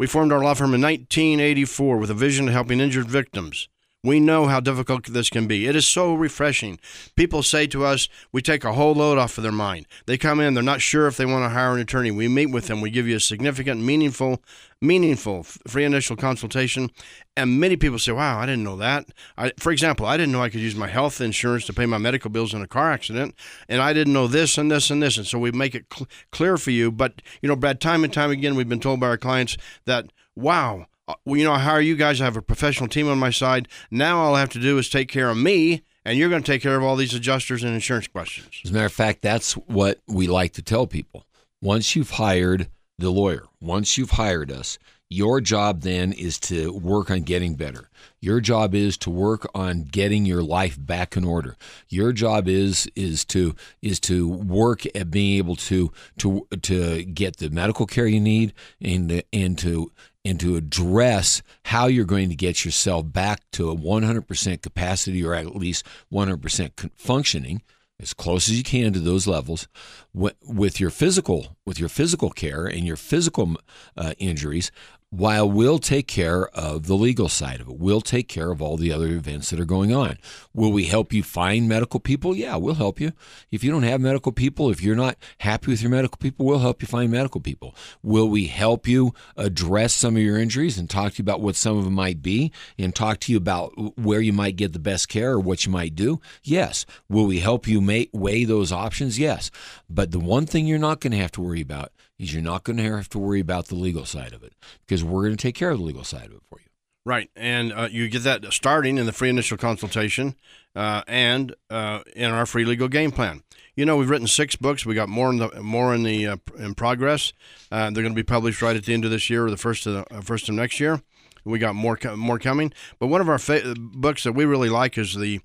we 0.01 0.07
formed 0.07 0.33
our 0.33 0.43
law 0.43 0.55
firm 0.55 0.73
in 0.73 0.81
1984 0.81 1.99
with 1.99 2.09
a 2.09 2.15
vision 2.15 2.49
of 2.49 2.55
helping 2.55 2.81
injured 2.81 3.11
victims. 3.11 3.69
We 4.03 4.19
know 4.19 4.47
how 4.47 4.61
difficult 4.61 5.05
this 5.09 5.29
can 5.29 5.47
be. 5.47 5.67
It 5.67 5.77
is 5.77 5.87
so 5.87 6.15
refreshing. 6.15 6.79
People 7.17 7.43
say 7.43 7.67
to 7.67 7.85
us, 7.85 8.09
we 8.33 8.41
take 8.41 8.65
a 8.65 8.73
whole 8.73 8.95
load 8.95 9.19
off 9.19 9.37
of 9.37 9.43
their 9.43 9.53
mind. 9.53 9.87
They 10.07 10.17
come 10.17 10.41
in, 10.41 10.55
they're 10.55 10.63
not 10.63 10.81
sure 10.81 11.07
if 11.07 11.19
they 11.19 11.27
want 11.27 11.45
to 11.45 11.51
hire 11.51 11.75
an 11.75 11.81
attorney. 11.81 12.11
We 12.11 12.27
meet 12.27 12.47
with 12.47 12.67
them, 12.67 12.81
we 12.81 12.89
give 12.89 13.07
you 13.07 13.17
a 13.17 13.21
significant, 13.21 13.83
meaningful, 13.83 14.43
meaningful 14.81 15.43
free 15.43 15.85
initial 15.85 16.17
consultation. 16.17 16.91
And 17.37 17.61
many 17.61 17.77
people 17.77 17.99
say, 17.99 18.13
wow, 18.13 18.39
I 18.39 18.47
didn't 18.47 18.65
know 18.65 18.77
that. 18.77 19.05
I, 19.37 19.53
for 19.59 19.71
example, 19.71 20.07
I 20.07 20.17
didn't 20.17 20.33
know 20.33 20.43
I 20.43 20.49
could 20.49 20.61
use 20.61 20.75
my 20.75 20.89
health 20.89 21.21
insurance 21.21 21.67
to 21.67 21.75
pay 21.75 21.85
my 21.85 21.99
medical 21.99 22.31
bills 22.31 22.55
in 22.55 22.63
a 22.63 22.67
car 22.67 22.91
accident. 22.91 23.35
And 23.69 23.83
I 23.83 23.93
didn't 23.93 24.15
know 24.15 24.27
this 24.27 24.57
and 24.57 24.71
this 24.71 24.91
and 24.91 25.03
this. 25.03 25.19
And 25.19 25.27
so 25.27 25.39
we 25.39 25.53
make 25.53 25.75
it 25.75 25.85
cl- 25.93 26.09
clear 26.33 26.57
for 26.57 26.71
you. 26.71 26.91
But, 26.91 27.21
you 27.43 27.51
know, 27.51 27.57
Brad, 27.57 27.83
time 27.83 28.03
and 28.03 28.13
time 28.13 28.31
again, 28.31 28.55
we've 28.55 28.67
been 28.67 28.81
told 28.81 29.01
by 29.01 29.09
our 29.09 29.19
clients 29.19 29.59
that, 29.85 30.07
wow, 30.35 30.87
Uh, 31.11 31.15
well, 31.25 31.37
you 31.37 31.45
know, 31.45 31.53
I 31.53 31.59
hire 31.59 31.81
you 31.81 31.97
guys. 31.97 32.21
I 32.21 32.25
have 32.25 32.37
a 32.37 32.43
professional 32.43 32.89
team 32.89 33.09
on 33.09 33.19
my 33.19 33.31
side. 33.31 33.67
Now 33.91 34.19
all 34.19 34.37
I 34.37 34.41
have 34.41 34.51
to 34.51 34.61
do 34.61 34.79
is 34.79 34.89
take 34.89 35.09
care 35.09 35.29
of 35.29 35.37
me, 35.37 35.83
and 36.05 36.17
you're 36.17 36.29
going 36.29 36.43
to 36.43 36.53
take 36.53 36.63
care 36.63 36.77
of 36.77 36.85
all 36.85 36.95
these 36.95 37.15
adjusters 37.15 37.65
and 37.65 37.75
insurance 37.75 38.07
questions. 38.07 38.61
As 38.65 38.71
a 38.71 38.75
matter 38.75 38.87
of 38.87 38.93
fact, 38.93 39.21
that's 39.21 39.55
what 39.55 39.99
we 40.07 40.29
like 40.29 40.53
to 40.53 40.63
tell 40.63 40.87
people. 40.87 41.25
Once 41.61 41.97
you've 41.97 42.11
hired 42.11 42.69
the 42.99 43.11
lawyer, 43.11 43.45
once 43.61 43.99
you've 43.99 44.13
hired 44.13 44.53
us, 44.53 44.79
your 45.13 45.41
job 45.41 45.81
then 45.81 46.13
is 46.13 46.39
to 46.39 46.73
work 46.73 47.11
on 47.11 47.23
getting 47.23 47.57
better. 47.57 47.91
Your 48.21 48.41
job 48.41 48.77
is 48.77 48.97
to 48.99 49.11
work 49.11 49.45
on 49.57 49.83
getting 49.83 50.25
your 50.25 50.43
life 50.43 50.77
back 50.79 51.17
in 51.17 51.25
order. 51.25 51.57
Your 51.89 52.13
job 52.13 52.47
is 52.47 52.89
is 52.95 53.25
to 53.27 53.57
is 53.83 53.99
to 54.01 54.29
work 54.29 54.85
at 54.95 55.11
being 55.11 55.39
able 55.39 55.57
to 55.57 55.91
to 56.19 56.47
to 56.63 57.03
get 57.03 57.39
the 57.39 57.51
medical 57.51 57.87
care 57.87 58.07
you 58.07 58.21
need 58.21 58.53
and 58.81 59.25
and 59.33 59.59
to 59.59 59.91
and 60.25 60.39
to 60.41 60.57
address 60.57 61.43
how 61.67 61.87
you're 61.87 62.05
going 62.05 62.29
to 62.29 62.37
get 62.37 62.65
yourself 62.65 63.11
back 63.11 63.41
to 63.53 63.71
a 63.71 63.77
100% 63.77 64.63
capacity 64.63 65.25
or 65.25 65.35
at 65.35 65.57
least 65.57 65.87
100% 66.13 66.91
functioning 66.97 67.63
as 68.01 68.15
close 68.15 68.49
as 68.49 68.57
you 68.57 68.65
can 68.65 68.93
to 68.93 69.01
those 69.01 69.27
levels 69.27 69.69
with 70.15 70.81
your 70.81 70.91
physical 70.91 71.57
with 71.67 71.79
your 71.79 71.89
physical 71.89 72.31
care 72.31 72.67
and 72.67 72.87
your 72.87 72.97
physical 72.97 73.57
uh, 73.97 74.15
injuries 74.19 74.73
while 75.11 75.51
we'll 75.51 75.81
take 75.81 76.07
care 76.07 76.47
of 76.51 76.87
the 76.87 76.95
legal 76.95 77.29
side 77.29 77.61
of 77.61 77.69
it. 77.69 77.79
We'll 77.79 78.01
take 78.01 78.29
care 78.29 78.53
of 78.53 78.63
all 78.63 78.77
the 78.77 78.93
other 78.93 79.09
events 79.09 79.51
that 79.51 79.59
are 79.59 79.65
going 79.65 79.93
on. 79.93 80.19
Will 80.55 80.71
we 80.71 80.85
help 80.85 81.13
you 81.13 81.25
find 81.25 81.69
medical 81.69 81.99
people? 81.99 82.37
Yeah, 82.37 82.55
we'll 82.57 82.77
help 82.77 83.01
you. 83.01 83.13
If 83.51 83.65
you 83.65 83.73
don't 83.73 83.83
have 83.83 84.01
medical 84.01 84.31
people, 84.31 84.71
if 84.71 84.81
you're 84.81 84.95
not 84.95 85.17
happy 85.39 85.73
with 85.73 85.83
your 85.83 85.91
medical 85.91 86.17
people, 86.17 86.47
we'll 86.47 86.61
help 86.61 86.81
you 86.81 86.87
find 86.87 87.11
medical 87.11 87.41
people. 87.41 87.75
Will 88.05 88.29
we 88.29 88.47
help 88.47 88.87
you 88.87 89.13
address 89.37 89.93
some 89.93 90.15
of 90.15 90.23
your 90.23 90.39
injuries 90.39 90.79
and 90.79 90.89
talk 90.89 91.15
to 91.15 91.19
you 91.19 91.25
about 91.25 91.41
what 91.41 91.57
some 91.57 91.77
of 91.77 91.85
them 91.85 91.95
might 91.95 92.23
be 92.23 92.53
and 92.79 92.95
talk 92.95 93.19
to 93.21 93.33
you 93.33 93.39
about 93.39 93.73
where 93.99 94.21
you 94.21 94.33
might 94.33 94.55
get 94.55 94.73
the 94.73 94.79
best 94.79 95.09
care 95.09 95.33
or 95.33 95.41
what 95.41 95.67
you 95.67 95.73
might 95.73 95.97
do? 95.97 96.21
Yes. 96.45 96.87
Will 97.09 97.27
we 97.27 97.41
help 97.41 97.67
you 97.67 97.81
weigh 98.13 98.45
those 98.45 98.71
options? 98.71 99.19
Yes. 99.19 99.51
But 99.89 100.13
the 100.13 100.21
one 100.21 100.47
thing 100.47 100.69
you're 100.69 100.79
not 100.79 101.01
going 101.01 101.11
to 101.11 101.19
have 101.19 101.33
to 101.33 101.41
worry 101.41 101.63
about 101.63 101.91
is 102.21 102.35
you're 102.35 102.43
not 102.43 102.65
going 102.65 102.77
to 102.77 102.83
have 102.83 103.09
to 103.09 103.19
worry 103.19 103.41
about 103.41 103.69
the 103.69 103.75
legal 103.75 104.05
side 104.05 104.33
of 104.33 104.43
it 104.43 104.53
because 104.87 105.03
we're 105.03 105.23
going 105.23 105.37
to 105.37 105.43
take 105.43 105.55
care 105.55 105.71
of 105.71 105.79
the 105.79 105.85
legal 105.85 106.05
side 106.05 106.27
of 106.27 106.33
it 106.33 106.43
for 106.49 106.59
you. 106.61 106.67
Right, 107.07 107.31
and 107.35 107.73
uh, 107.73 107.89
you 107.91 108.09
get 108.11 108.25
that 108.25 108.53
starting 108.53 108.99
in 108.99 109.07
the 109.07 109.13
free 109.13 109.31
initial 109.31 109.57
consultation 109.57 110.37
uh, 110.77 111.03
and 111.09 111.55
uh, 111.71 112.01
in 112.15 112.31
our 112.31 112.45
free 112.45 112.67
legal 112.67 112.89
game 112.89 113.11
plan. 113.11 113.43
You 113.75 113.87
know, 113.87 113.97
we've 113.97 114.11
written 114.11 114.27
six 114.27 114.55
books. 114.55 114.85
We 114.85 114.95
got 114.95 115.09
more 115.09 115.31
in 115.31 115.39
the 115.39 115.63
more 115.63 115.95
in 115.95 116.03
the 116.03 116.27
uh, 116.27 116.37
in 116.59 116.75
progress. 116.75 117.33
Uh, 117.73 117.91
they're 117.91 118.03
going 118.03 118.13
to 118.13 118.23
be 118.23 118.23
published 118.23 118.61
right 118.61 118.77
at 118.77 118.85
the 118.85 118.93
end 118.93 119.07
of 119.07 119.11
this 119.11 119.31
year 119.31 119.47
or 119.47 119.51
the 119.51 119.57
first 119.57 119.87
of 119.87 119.95
the, 119.95 120.15
uh, 120.15 120.21
first 120.21 120.51
of 120.51 120.55
next 120.55 120.79
year. 120.79 121.01
We 121.45 121.59
got 121.59 121.75
more 121.75 121.99
more 122.17 122.39
coming. 122.39 122.71
But 122.99 123.07
one 123.07 123.23
of 123.23 123.31
our 123.31 123.39
fa- 123.39 123.75
books 123.79 124.25
that 124.25 124.33
we 124.33 124.45
really 124.45 124.69
like 124.69 124.99
is 124.99 125.15
the 125.15 125.41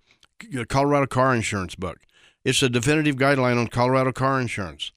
Colorado 0.68 1.08
Car 1.08 1.34
Insurance 1.34 1.76
book. 1.76 2.00
It's 2.44 2.62
a 2.62 2.68
definitive 2.68 3.16
guideline 3.16 3.58
on 3.58 3.68
Colorado 3.68 4.12
car 4.12 4.42
insurance 4.42 4.92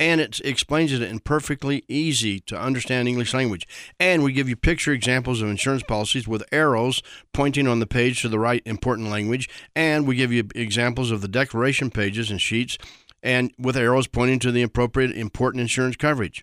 and 0.00 0.18
it 0.18 0.40
explains 0.42 0.92
it 0.92 1.02
in 1.02 1.20
perfectly 1.20 1.84
easy 1.86 2.40
to 2.40 2.58
understand 2.58 3.06
English 3.06 3.34
language. 3.34 3.68
And 4.00 4.24
we 4.24 4.32
give 4.32 4.48
you 4.48 4.56
picture 4.56 4.92
examples 4.92 5.42
of 5.42 5.50
insurance 5.50 5.82
policies 5.82 6.26
with 6.26 6.42
arrows 6.50 7.02
pointing 7.34 7.68
on 7.68 7.80
the 7.80 7.86
page 7.86 8.22
to 8.22 8.30
the 8.30 8.38
right 8.38 8.62
important 8.64 9.10
language, 9.10 9.48
and 9.76 10.08
we 10.08 10.16
give 10.16 10.32
you 10.32 10.48
examples 10.54 11.10
of 11.10 11.20
the 11.20 11.28
declaration 11.28 11.90
pages 11.90 12.30
and 12.30 12.40
sheets 12.40 12.78
and 13.22 13.52
with 13.58 13.76
arrows 13.76 14.06
pointing 14.06 14.38
to 14.38 14.50
the 14.50 14.62
appropriate 14.62 15.12
important 15.12 15.60
insurance 15.60 15.96
coverage. 15.96 16.42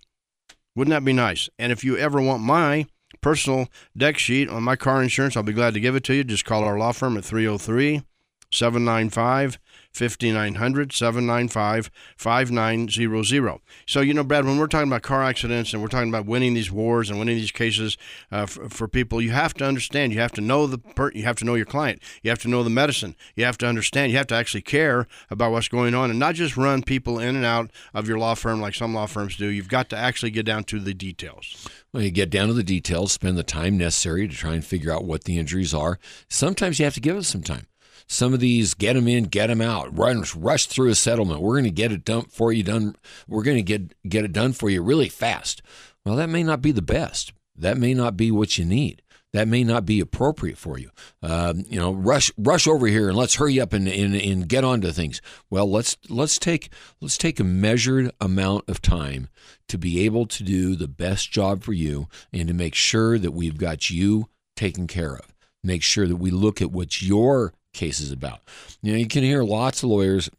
Wouldn't 0.75 0.93
that 0.93 1.03
be 1.03 1.13
nice? 1.13 1.49
And 1.57 1.71
if 1.71 1.83
you 1.83 1.97
ever 1.97 2.21
want 2.21 2.43
my 2.43 2.85
personal 3.21 3.67
deck 3.97 4.19
sheet 4.19 4.47
on 4.47 4.61
my 4.61 4.75
car 4.75 5.01
insurance, 5.01 5.35
I'll 5.35 5.41
be 5.41 5.53
glad 5.53 5.73
to 5.73 5.79
give 5.79 5.95
it 5.95 6.03
to 6.03 6.13
you. 6.13 6.23
Just 6.23 6.45
call 6.45 6.63
our 6.63 6.77
law 6.77 6.91
firm 6.91 7.17
at 7.17 7.25
303 7.25 8.03
795 8.51 9.57
5900 9.97 10.93
795 10.93 11.91
5900. 12.15 13.59
So, 13.85 14.01
you 14.01 14.13
know, 14.13 14.23
Brad, 14.23 14.45
when 14.45 14.57
we're 14.57 14.67
talking 14.67 14.87
about 14.87 15.01
car 15.01 15.23
accidents 15.23 15.73
and 15.73 15.81
we're 15.81 15.87
talking 15.87 16.09
about 16.09 16.25
winning 16.25 16.53
these 16.53 16.71
wars 16.71 17.09
and 17.09 17.17
winning 17.17 17.37
these 17.37 17.51
cases 17.51 17.97
uh, 18.31 18.45
for, 18.45 18.69
for, 18.69 18.87
people, 18.87 19.21
you 19.21 19.31
have 19.31 19.53
to 19.55 19.65
understand, 19.65 20.13
you 20.13 20.19
have 20.19 20.31
to 20.33 20.41
know 20.41 20.67
the 20.67 20.77
per- 20.77 21.11
you 21.11 21.23
have 21.23 21.35
to 21.37 21.45
know 21.45 21.55
your 21.55 21.65
client, 21.65 22.01
you 22.21 22.29
have 22.29 22.39
to 22.39 22.47
know 22.47 22.63
the 22.63 22.69
medicine, 22.69 23.15
you 23.35 23.43
have 23.43 23.57
to 23.57 23.67
understand, 23.67 24.11
you 24.11 24.17
have 24.17 24.27
to 24.27 24.35
actually 24.35 24.61
care 24.61 25.07
about 25.29 25.51
what's 25.51 25.67
going 25.67 25.93
on 25.93 26.09
and 26.09 26.19
not 26.19 26.35
just 26.35 26.55
run 26.55 26.83
people 26.83 27.19
in 27.19 27.35
and 27.35 27.45
out 27.45 27.71
of 27.93 28.07
your 28.07 28.17
law 28.17 28.35
firm 28.35 28.61
like 28.61 28.75
some 28.75 28.93
law 28.93 29.05
firms 29.05 29.35
do. 29.35 29.47
You've 29.47 29.67
got 29.67 29.89
to 29.89 29.97
actually 29.97 30.31
get 30.31 30.45
down 30.45 30.63
to 30.65 30.79
the 30.79 30.93
details. 30.93 31.67
Well, 31.91 32.03
you 32.03 32.11
get 32.11 32.29
down 32.29 32.47
to 32.47 32.53
the 32.53 32.63
details, 32.63 33.11
spend 33.11 33.37
the 33.37 33.43
time 33.43 33.77
necessary 33.77 34.27
to 34.27 34.35
try 34.35 34.53
and 34.53 34.63
figure 34.63 34.91
out 34.91 35.05
what 35.05 35.23
the 35.23 35.39
injuries 35.39 35.73
are. 35.73 35.99
Sometimes 36.29 36.79
you 36.79 36.85
have 36.85 36.93
to 36.93 37.01
give 37.01 37.17
it 37.17 37.23
some 37.23 37.43
time. 37.43 37.67
Some 38.07 38.33
of 38.33 38.39
these, 38.39 38.73
get 38.73 38.93
them 38.93 39.07
in, 39.07 39.25
get 39.25 39.47
them 39.47 39.61
out, 39.61 39.95
run, 39.97 40.23
rush 40.35 40.65
through 40.65 40.89
a 40.89 40.95
settlement. 40.95 41.41
We're 41.41 41.55
going 41.55 41.65
to 41.65 41.71
get 41.71 41.91
it 41.91 42.05
done 42.05 42.23
for 42.23 42.53
you 42.53 42.63
done. 42.63 42.95
We're 43.27 43.43
going 43.43 43.57
to 43.57 43.63
get 43.63 43.93
get 44.07 44.23
it 44.23 44.31
done 44.31 44.53
for 44.53 44.69
you 44.69 44.81
really 44.81 45.09
fast. 45.09 45.61
Well, 46.05 46.15
that 46.15 46.29
may 46.29 46.43
not 46.43 46.61
be 46.61 46.71
the 46.71 46.81
best. 46.81 47.33
That 47.55 47.77
may 47.77 47.93
not 47.93 48.15
be 48.15 48.31
what 48.31 48.57
you 48.57 48.63
need. 48.63 49.01
That 49.33 49.47
may 49.47 49.63
not 49.63 49.85
be 49.85 49.99
appropriate 49.99 50.57
for 50.57 50.79
you. 50.79 50.89
Um, 51.21 51.65
you 51.67 51.77
know, 51.77 51.91
rush 51.91 52.31
rush 52.37 52.65
over 52.65 52.87
here 52.87 53.09
and 53.09 53.17
let's 53.17 53.35
hurry 53.35 53.59
up 53.59 53.73
and, 53.73 53.87
and, 53.87 54.15
and 54.15 54.47
get 54.47 54.63
on 54.63 54.79
to 54.81 54.93
things. 54.93 55.21
Well, 55.49 55.69
let's 55.69 55.97
let's 56.07 56.39
take 56.39 56.71
let's 57.01 57.17
take 57.17 57.39
a 57.39 57.43
measured 57.43 58.11
amount 58.21 58.69
of 58.69 58.81
time 58.81 59.27
to 59.67 59.77
be 59.77 60.05
able 60.05 60.27
to 60.27 60.43
do 60.43 60.75
the 60.75 60.87
best 60.87 61.29
job 61.29 61.61
for 61.61 61.73
you 61.73 62.07
and 62.31 62.47
to 62.47 62.53
make 62.53 62.73
sure 62.73 63.19
that 63.19 63.31
we've 63.31 63.57
got 63.57 63.89
you 63.89 64.29
taken 64.55 64.87
care 64.87 65.15
of. 65.15 65.35
Make 65.61 65.83
sure 65.83 66.07
that 66.07 66.15
we 66.15 66.31
look 66.31 66.61
at 66.61 66.71
what 66.71 67.01
your 67.01 67.53
cases 67.77 68.11
about. 68.11 68.39
You 68.81 68.91
know, 68.91 68.97
you 68.97 69.07
can 69.07 69.23
hear 69.23 69.43
lots 69.43 69.83
of 69.83 69.89
lawyers 69.89 70.29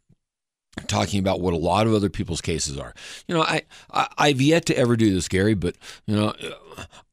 talking 0.87 1.19
about 1.19 1.41
what 1.41 1.55
a 1.55 1.59
lot 1.59 1.87
of 1.87 1.95
other 1.95 2.11
people's 2.11 2.41
cases 2.41 2.79
are. 2.79 2.95
You 3.27 3.35
know, 3.35 3.43
I, 3.43 3.63
I 3.91 4.29
have 4.29 4.41
yet 4.41 4.67
to 4.67 4.79
ever 4.79 4.97
do 4.97 5.13
this, 5.13 5.29
Gary, 5.29 5.55
but 5.55 5.75
you 6.07 6.15
know, 6.15 6.35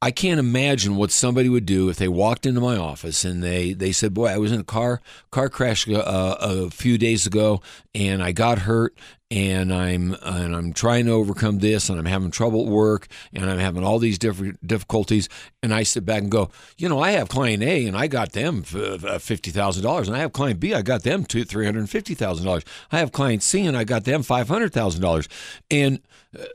I 0.02 0.12
can't 0.12 0.40
imagine 0.40 0.98
what 0.98 1.12
somebody 1.12 1.50
would 1.50 1.66
do 1.66 1.90
if 1.90 1.98
they 1.98 2.08
walked 2.08 2.46
into 2.46 2.62
my 2.62 2.78
office 2.78 3.26
and 3.26 3.42
they, 3.42 3.74
they 3.74 3.92
said, 3.92 4.14
"Boy, 4.14 4.28
I 4.28 4.38
was 4.38 4.52
in 4.52 4.60
a 4.60 4.66
car 4.66 5.02
car 5.32 5.50
crash 5.50 5.88
uh, 5.90 6.36
a 6.40 6.70
few 6.70 6.98
days 6.98 7.26
ago, 7.26 7.62
and 7.94 8.22
I 8.22 8.32
got 8.32 8.60
hurt, 8.60 8.96
and 9.32 9.74
I'm 9.74 10.16
and 10.22 10.56
I'm 10.56 10.74
trying 10.74 11.06
to 11.06 11.12
overcome 11.12 11.60
this, 11.60 11.90
and 11.90 12.00
I'm 12.00 12.06
having 12.06 12.32
trouble 12.32 12.66
at 12.66 12.72
work, 12.72 13.08
and 13.34 13.50
I'm 13.50 13.60
having 13.60 13.84
all 13.84 14.00
these 14.00 14.20
different 14.20 14.66
difficulties." 14.66 15.30
And 15.64 15.74
I 15.74 15.84
sit 15.84 16.06
back 16.06 16.22
and 16.22 16.32
go, 16.32 16.50
"You 16.78 16.90
know, 16.90 17.00
I 17.00 17.12
have 17.12 17.30
client 17.30 17.64
A, 17.64 17.88
and 17.88 17.98
I 17.98 18.08
got 18.08 18.34
them 18.34 18.64
uh, 18.76 19.20
fifty 19.20 19.52
thousand 19.52 19.84
dollars, 19.84 20.08
and 20.08 20.16
I 20.16 20.20
have 20.20 20.34
client 20.34 20.60
B, 20.60 20.74
I 20.74 20.82
got 20.82 21.04
them 21.04 21.26
two 21.26 21.44
three 21.44 21.66
hundred 21.66 21.90
fifty 21.90 22.14
thousand 22.14 22.46
dollars. 22.46 22.64
I 22.92 23.00
have 23.00 23.12
client 23.12 23.44
C, 23.44 23.66
and 23.66 23.76
I 23.76 23.84
got 23.84 24.04
them 24.04 24.24
five 24.24 24.48
hundred 24.48 24.74
thousand 24.74 25.02
dollars." 25.02 25.28
And 25.72 26.02
uh, 26.38 26.46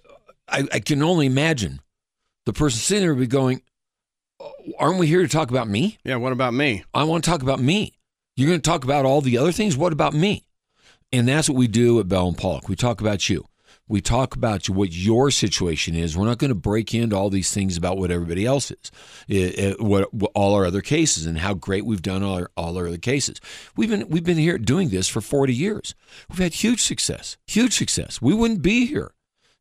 I, 0.49 0.65
I 0.73 0.81
can 0.81 1.03
only 1.03 1.27
imagine 1.27 1.81
the 2.47 2.53
person 2.53 2.81
sitting 2.81 3.03
there 3.03 3.15
would 3.15 3.21
be 3.21 3.27
going, 3.27 3.62
Aren't 4.79 4.99
we 4.99 5.07
here 5.07 5.23
to 5.23 5.29
talk 5.29 5.50
about 5.50 5.69
me? 5.69 5.99
Yeah, 6.05 6.17
what 6.17 6.33
about 6.33 6.55
me? 6.55 6.85
I 6.95 7.05
want 7.05 7.25
to 7.25 7.31
talk 7.31 7.43
about 7.43 7.61
me. 7.61 7.95
You're 8.37 8.49
going 8.49 8.61
to 8.61 8.71
talk 8.71 8.85
about 8.85 9.05
all 9.05 9.21
the 9.21 9.39
other 9.39 9.53
things. 9.53 9.77
What 9.77 9.93
about 9.93 10.15
me? 10.15 10.45
And 11.12 11.26
that's 11.26 11.49
what 11.49 11.59
we 11.59 11.67
do 11.67 11.99
at 12.00 12.09
Bell 12.09 12.29
and 12.29 12.38
Pollock. 12.38 12.69
We 12.69 12.76
talk 12.76 13.00
about 13.00 13.29
you. 13.29 13.45
We 13.88 14.00
talk 14.00 14.37
about 14.37 14.69
what 14.69 14.93
your 14.93 15.33
situation 15.33 15.97
is. 15.97 16.17
We're 16.17 16.26
not 16.26 16.38
going 16.38 16.50
to 16.50 16.55
break 16.55 16.95
into 16.95 17.17
all 17.17 17.29
these 17.29 17.52
things 17.52 17.76
about 17.76 17.99
what 17.99 18.12
everybody 18.12 18.47
else 18.47 18.71
is, 18.71 18.93
it, 19.26 19.59
it, 19.59 19.81
what, 19.81 20.14
what, 20.14 20.31
all 20.33 20.55
our 20.55 20.64
other 20.64 20.81
cases, 20.81 21.26
and 21.26 21.38
how 21.38 21.55
great 21.55 21.85
we've 21.85 22.00
done 22.00 22.23
all 22.23 22.37
our, 22.37 22.50
all 22.57 22.79
our 22.79 22.87
other 22.87 22.99
cases. 22.99 23.40
We've 23.76 23.90
been 23.90 24.09
we've 24.09 24.23
been 24.23 24.38
here 24.38 24.59
doing 24.59 24.90
this 24.90 25.09
for 25.09 25.21
40 25.21 25.52
years. 25.52 25.97
We've 26.29 26.38
had 26.38 26.55
huge 26.55 26.83
success, 26.83 27.37
huge 27.49 27.73
success. 27.73 28.23
We 28.23 28.33
wouldn't 28.33 28.62
be 28.62 28.87
here 28.87 29.12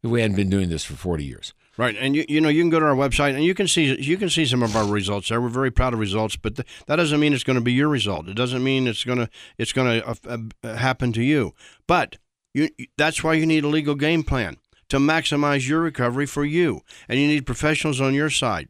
if 0.04 0.12
we 0.12 0.22
hadn't 0.22 0.38
been 0.38 0.52
doing 0.52 0.70
this 0.70 0.84
for 0.84 0.94
40 0.94 1.26
years. 1.26 1.56
Right, 1.80 1.96
and 1.98 2.14
you 2.14 2.26
you 2.28 2.42
know 2.42 2.50
you 2.50 2.62
can 2.62 2.70
go 2.70 2.82
to 2.82 2.86
our 2.88 2.94
website 2.94 3.36
and 3.36 3.44
you 3.46 3.54
can 3.54 3.66
see 3.66 3.98
you 4.02 4.18
can 4.18 4.30
see 4.30 4.46
some 4.46 4.62
of 4.62 4.76
our 4.76 4.86
results 4.86 5.30
there. 5.30 5.40
We're 5.40 5.48
very 5.48 5.72
proud 5.72 5.94
of 5.94 6.00
results, 6.02 6.36
but 6.36 6.58
th- 6.58 6.68
that 6.88 6.98
doesn't 6.98 7.22
mean 7.22 7.32
it's 7.32 7.46
going 7.46 7.56
to 7.56 7.64
be 7.64 7.72
your 7.72 7.88
result. 7.88 8.28
It 8.28 8.34
doesn't 8.34 8.62
mean 8.62 8.86
it's 8.86 9.06
going 9.06 9.20
to 9.20 9.30
it's 9.58 9.72
to 9.72 10.06
uh, 10.06 10.38
uh, 10.62 10.76
happen 10.76 11.14
to 11.14 11.24
you. 11.24 11.54
But 11.88 12.18
you 12.54 12.70
that's 12.98 13.24
why 13.24 13.36
you 13.36 13.46
need 13.46 13.64
a 13.64 13.70
legal 13.70 13.96
game 13.96 14.24
plan 14.24 14.58
to 14.90 14.98
maximize 14.98 15.70
your 15.70 15.80
recovery 15.80 16.26
for 16.26 16.44
you, 16.44 16.82
and 17.08 17.18
you 17.18 17.28
need 17.28 17.46
professionals 17.46 18.02
on 18.02 18.14
your 18.14 18.30
side. 18.30 18.68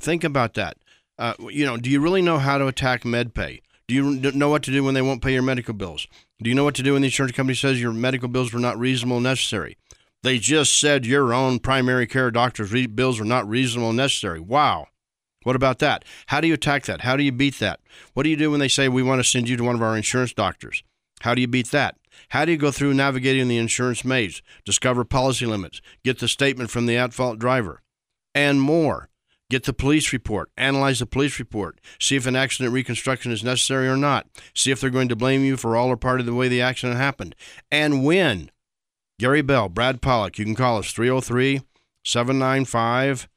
Think 0.00 0.24
about 0.24 0.54
that. 0.54 0.78
Uh, 1.18 1.34
you 1.50 1.66
know, 1.66 1.76
do 1.76 1.90
you 1.90 2.00
really 2.00 2.22
know 2.22 2.38
how 2.38 2.56
to 2.56 2.68
attack 2.68 3.02
MedPay? 3.02 3.60
Do 3.86 3.94
you 3.94 4.32
know 4.32 4.48
what 4.48 4.62
to 4.62 4.72
do 4.72 4.82
when 4.82 4.94
they 4.94 5.02
won't 5.02 5.20
pay 5.20 5.34
your 5.34 5.42
medical 5.42 5.74
bills? 5.74 6.08
Do 6.42 6.48
you 6.48 6.56
know 6.56 6.64
what 6.64 6.74
to 6.76 6.82
do 6.82 6.94
when 6.94 7.02
the 7.02 7.08
insurance 7.08 7.36
company 7.36 7.54
says 7.54 7.82
your 7.82 7.92
medical 7.92 8.28
bills 8.28 8.54
were 8.54 8.60
not 8.60 8.78
reasonable 8.78 9.18
and 9.18 9.24
necessary? 9.24 9.76
They 10.22 10.38
just 10.38 10.78
said 10.78 11.06
your 11.06 11.32
own 11.32 11.58
primary 11.60 12.06
care 12.06 12.30
doctor's 12.30 12.86
bills 12.88 13.20
are 13.20 13.24
not 13.24 13.48
reasonable 13.48 13.90
and 13.90 13.96
necessary. 13.96 14.40
Wow. 14.40 14.88
What 15.44 15.54
about 15.54 15.78
that? 15.78 16.04
How 16.26 16.40
do 16.40 16.48
you 16.48 16.54
attack 16.54 16.86
that? 16.86 17.02
How 17.02 17.16
do 17.16 17.22
you 17.22 17.30
beat 17.30 17.60
that? 17.60 17.78
What 18.14 18.24
do 18.24 18.30
you 18.30 18.36
do 18.36 18.50
when 18.50 18.58
they 18.58 18.66
say 18.66 18.88
we 18.88 19.04
want 19.04 19.20
to 19.20 19.28
send 19.28 19.48
you 19.48 19.56
to 19.56 19.62
one 19.62 19.76
of 19.76 19.82
our 19.82 19.96
insurance 19.96 20.32
doctors? 20.32 20.82
How 21.20 21.34
do 21.34 21.40
you 21.40 21.46
beat 21.46 21.70
that? 21.70 21.96
How 22.30 22.44
do 22.44 22.50
you 22.50 22.58
go 22.58 22.72
through 22.72 22.94
navigating 22.94 23.46
the 23.46 23.58
insurance 23.58 24.04
maze, 24.04 24.42
discover 24.64 25.04
policy 25.04 25.46
limits, 25.46 25.80
get 26.04 26.18
the 26.18 26.28
statement 26.28 26.70
from 26.70 26.86
the 26.86 26.96
at 26.96 27.14
fault 27.14 27.38
driver, 27.38 27.82
and 28.34 28.60
more? 28.60 29.08
Get 29.48 29.62
the 29.62 29.72
police 29.72 30.12
report, 30.12 30.50
analyze 30.56 30.98
the 30.98 31.06
police 31.06 31.38
report, 31.38 31.80
see 32.00 32.16
if 32.16 32.26
an 32.26 32.34
accident 32.34 32.74
reconstruction 32.74 33.30
is 33.30 33.44
necessary 33.44 33.86
or 33.86 33.96
not, 33.96 34.26
see 34.52 34.72
if 34.72 34.80
they're 34.80 34.90
going 34.90 35.08
to 35.08 35.14
blame 35.14 35.44
you 35.44 35.56
for 35.56 35.76
all 35.76 35.88
or 35.88 35.96
part 35.96 36.18
of 36.18 36.26
the 36.26 36.34
way 36.34 36.48
the 36.48 36.60
accident 36.60 36.98
happened, 36.98 37.36
and 37.70 38.04
when 38.04 38.50
Gary 39.18 39.40
Bell, 39.40 39.70
Brad 39.70 40.02
Pollock. 40.02 40.38
You 40.38 40.44
can 40.44 40.54
call 40.54 40.78
us 40.78 40.92
303 40.92 41.62
795 42.04 43.28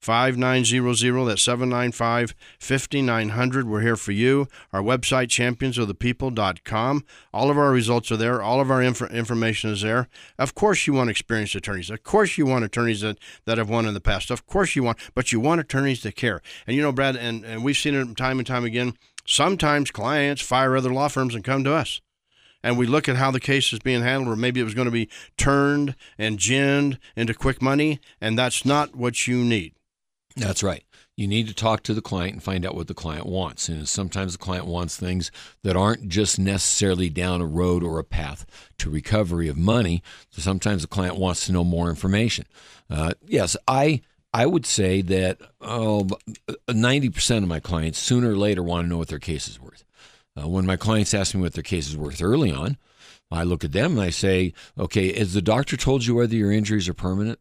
5900. 0.00 1.24
That's 1.26 1.42
795 1.42 2.34
5900. 2.58 3.68
We're 3.68 3.80
here 3.80 3.96
for 3.96 4.12
you. 4.12 4.48
Our 4.72 4.82
website, 4.82 5.28
championsofthepeople.com. 5.28 7.04
All 7.32 7.50
of 7.50 7.58
our 7.58 7.70
results 7.70 8.10
are 8.10 8.16
there. 8.16 8.42
All 8.42 8.60
of 8.60 8.70
our 8.70 8.82
inf- 8.82 9.10
information 9.10 9.70
is 9.70 9.82
there. 9.82 10.08
Of 10.38 10.54
course, 10.54 10.86
you 10.86 10.94
want 10.94 11.10
experienced 11.10 11.54
attorneys. 11.54 11.90
Of 11.90 12.02
course, 12.02 12.36
you 12.36 12.46
want 12.46 12.64
attorneys 12.64 13.02
that, 13.02 13.18
that 13.44 13.58
have 13.58 13.68
won 13.68 13.86
in 13.86 13.94
the 13.94 14.00
past. 14.00 14.30
Of 14.30 14.46
course, 14.46 14.74
you 14.74 14.82
want, 14.82 14.98
but 15.14 15.30
you 15.30 15.38
want 15.38 15.60
attorneys 15.60 16.02
that 16.02 16.16
care. 16.16 16.42
And 16.66 16.76
you 16.76 16.82
know, 16.82 16.92
Brad, 16.92 17.16
and, 17.16 17.44
and 17.44 17.64
we've 17.64 17.76
seen 17.76 17.94
it 17.94 18.16
time 18.16 18.38
and 18.38 18.46
time 18.46 18.64
again. 18.64 18.94
Sometimes 19.24 19.90
clients 19.90 20.42
fire 20.42 20.76
other 20.76 20.92
law 20.92 21.08
firms 21.08 21.34
and 21.34 21.44
come 21.44 21.62
to 21.64 21.74
us 21.74 22.00
and 22.62 22.78
we 22.78 22.86
look 22.86 23.08
at 23.08 23.16
how 23.16 23.30
the 23.30 23.40
case 23.40 23.72
is 23.72 23.78
being 23.78 24.02
handled, 24.02 24.32
or 24.32 24.36
maybe 24.36 24.60
it 24.60 24.64
was 24.64 24.74
going 24.74 24.86
to 24.86 24.92
be 24.92 25.08
turned 25.36 25.94
and 26.16 26.38
ginned 26.38 26.98
into 27.16 27.34
quick 27.34 27.62
money, 27.62 28.00
and 28.20 28.38
that's 28.38 28.64
not 28.64 28.94
what 28.94 29.26
you 29.26 29.44
need. 29.44 29.74
That's 30.36 30.62
right. 30.62 30.84
You 31.16 31.26
need 31.26 31.48
to 31.48 31.54
talk 31.54 31.82
to 31.82 31.94
the 31.94 32.00
client 32.00 32.34
and 32.34 32.42
find 32.42 32.64
out 32.64 32.76
what 32.76 32.86
the 32.86 32.94
client 32.94 33.26
wants. 33.26 33.68
And 33.68 33.88
sometimes 33.88 34.32
the 34.32 34.38
client 34.38 34.66
wants 34.66 34.96
things 34.96 35.32
that 35.64 35.76
aren't 35.76 36.08
just 36.08 36.38
necessarily 36.38 37.10
down 37.10 37.40
a 37.40 37.46
road 37.46 37.82
or 37.82 37.98
a 37.98 38.04
path 38.04 38.46
to 38.78 38.88
recovery 38.88 39.48
of 39.48 39.56
money. 39.56 40.00
So 40.30 40.40
sometimes 40.40 40.82
the 40.82 40.88
client 40.88 41.16
wants 41.16 41.46
to 41.46 41.52
know 41.52 41.64
more 41.64 41.90
information. 41.90 42.46
Uh, 42.88 43.14
yes, 43.26 43.56
I 43.66 44.00
I 44.32 44.46
would 44.46 44.66
say 44.66 45.02
that 45.02 45.40
oh, 45.60 46.06
90% 46.68 47.38
of 47.38 47.48
my 47.48 47.60
clients 47.60 47.98
sooner 47.98 48.30
or 48.30 48.36
later 48.36 48.62
want 48.62 48.84
to 48.84 48.88
know 48.88 48.98
what 48.98 49.08
their 49.08 49.18
case 49.18 49.48
is 49.48 49.60
worth. 49.60 49.84
Uh, 50.38 50.48
when 50.48 50.66
my 50.66 50.76
clients 50.76 51.14
ask 51.14 51.34
me 51.34 51.40
what 51.40 51.54
their 51.54 51.62
case 51.62 51.88
is 51.88 51.96
worth 51.96 52.22
early 52.22 52.52
on, 52.52 52.76
I 53.30 53.42
look 53.42 53.64
at 53.64 53.72
them 53.72 53.92
and 53.92 54.00
I 54.00 54.10
say, 54.10 54.52
okay, 54.78 55.12
has 55.18 55.34
the 55.34 55.42
doctor 55.42 55.76
told 55.76 56.06
you 56.06 56.14
whether 56.14 56.34
your 56.34 56.52
injuries 56.52 56.88
are 56.88 56.94
permanent? 56.94 57.38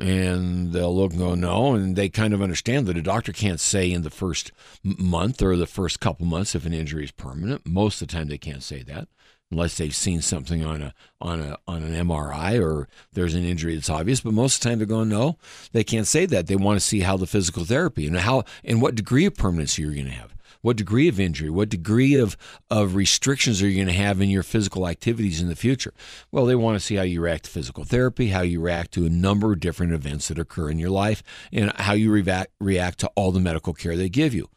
And 0.00 0.72
they'll 0.72 0.94
look 0.94 1.10
and 1.10 1.20
go, 1.20 1.34
no. 1.34 1.74
And 1.74 1.96
they 1.96 2.08
kind 2.08 2.32
of 2.32 2.40
understand 2.40 2.86
that 2.86 2.96
a 2.96 3.02
doctor 3.02 3.32
can't 3.32 3.58
say 3.58 3.90
in 3.90 4.02
the 4.02 4.10
first 4.10 4.52
month 4.84 5.42
or 5.42 5.56
the 5.56 5.66
first 5.66 5.98
couple 5.98 6.24
months 6.24 6.54
if 6.54 6.64
an 6.64 6.72
injury 6.72 7.04
is 7.04 7.10
permanent. 7.10 7.66
Most 7.66 8.00
of 8.00 8.06
the 8.06 8.14
time, 8.14 8.28
they 8.28 8.38
can't 8.38 8.62
say 8.62 8.82
that 8.84 9.08
unless 9.50 9.76
they've 9.76 9.94
seen 9.94 10.20
something 10.20 10.64
on 10.64 10.82
a 10.82 10.94
on 11.20 11.40
a 11.40 11.58
on 11.66 11.82
an 11.82 11.94
MRI 12.06 12.62
or 12.62 12.88
there's 13.12 13.34
an 13.34 13.44
injury 13.44 13.74
that's 13.74 13.90
obvious. 13.90 14.20
But 14.20 14.34
most 14.34 14.56
of 14.56 14.60
the 14.60 14.68
time, 14.68 14.78
they're 14.78 14.86
going, 14.86 15.08
no, 15.08 15.36
they 15.72 15.84
can't 15.84 16.06
say 16.06 16.26
that. 16.26 16.46
They 16.46 16.56
want 16.56 16.78
to 16.78 16.86
see 16.86 17.00
how 17.00 17.16
the 17.16 17.26
physical 17.26 17.64
therapy 17.64 18.06
and 18.06 18.16
how 18.16 18.44
and 18.64 18.80
what 18.82 18.94
degree 18.94 19.26
of 19.26 19.34
permanency 19.34 19.82
you're 19.82 19.94
going 19.94 20.06
to 20.06 20.12
have. 20.12 20.34
What 20.60 20.76
degree 20.76 21.08
of 21.08 21.20
injury? 21.20 21.50
What 21.50 21.68
degree 21.68 22.14
of, 22.14 22.36
of 22.70 22.94
restrictions 22.94 23.62
are 23.62 23.68
you 23.68 23.76
going 23.76 23.94
to 23.94 24.02
have 24.02 24.20
in 24.20 24.28
your 24.28 24.42
physical 24.42 24.88
activities 24.88 25.40
in 25.40 25.48
the 25.48 25.56
future? 25.56 25.94
Well, 26.32 26.46
they 26.46 26.54
want 26.54 26.76
to 26.76 26.84
see 26.84 26.96
how 26.96 27.02
you 27.02 27.20
react 27.20 27.44
to 27.44 27.50
physical 27.50 27.84
therapy, 27.84 28.28
how 28.28 28.42
you 28.42 28.60
react 28.60 28.92
to 28.92 29.06
a 29.06 29.10
number 29.10 29.52
of 29.52 29.60
different 29.60 29.92
events 29.92 30.28
that 30.28 30.38
occur 30.38 30.70
in 30.70 30.78
your 30.78 30.90
life, 30.90 31.22
and 31.52 31.72
how 31.76 31.92
you 31.92 32.10
react, 32.10 32.52
react 32.60 32.98
to 33.00 33.10
all 33.14 33.32
the 33.32 33.40
medical 33.40 33.72
care 33.72 33.96
they 33.96 34.08
give 34.08 34.34
you. 34.34 34.48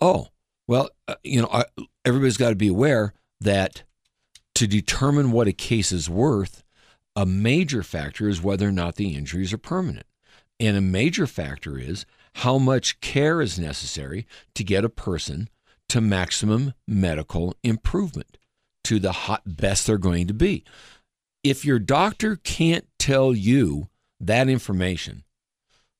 Oh, 0.00 0.28
well, 0.68 0.90
uh, 1.08 1.14
you 1.22 1.42
know, 1.42 1.64
everybody's 2.04 2.36
got 2.36 2.50
to 2.50 2.56
be 2.56 2.68
aware 2.68 3.14
that 3.40 3.82
to 4.54 4.66
determine 4.66 5.32
what 5.32 5.48
a 5.48 5.52
case 5.52 5.92
is 5.92 6.08
worth, 6.08 6.64
a 7.14 7.26
major 7.26 7.82
factor 7.82 8.28
is 8.28 8.42
whether 8.42 8.68
or 8.68 8.72
not 8.72 8.96
the 8.96 9.14
injuries 9.14 9.52
are 9.52 9.58
permanent. 9.58 10.06
And 10.58 10.76
a 10.76 10.80
major 10.80 11.26
factor 11.26 11.78
is 11.78 12.06
how 12.40 12.58
much 12.58 13.00
care 13.00 13.40
is 13.40 13.58
necessary 13.58 14.26
to 14.54 14.62
get 14.62 14.84
a 14.84 14.90
person 14.90 15.48
to 15.88 16.02
maximum 16.02 16.74
medical 16.86 17.56
improvement, 17.62 18.36
to 18.84 18.98
the 18.98 19.12
hot 19.12 19.42
best 19.46 19.86
they're 19.86 19.96
going 19.96 20.26
to 20.26 20.34
be. 20.34 20.62
If 21.42 21.64
your 21.64 21.78
doctor 21.78 22.36
can't 22.36 22.86
tell 22.98 23.34
you 23.34 23.88
that 24.20 24.50
information, 24.50 25.24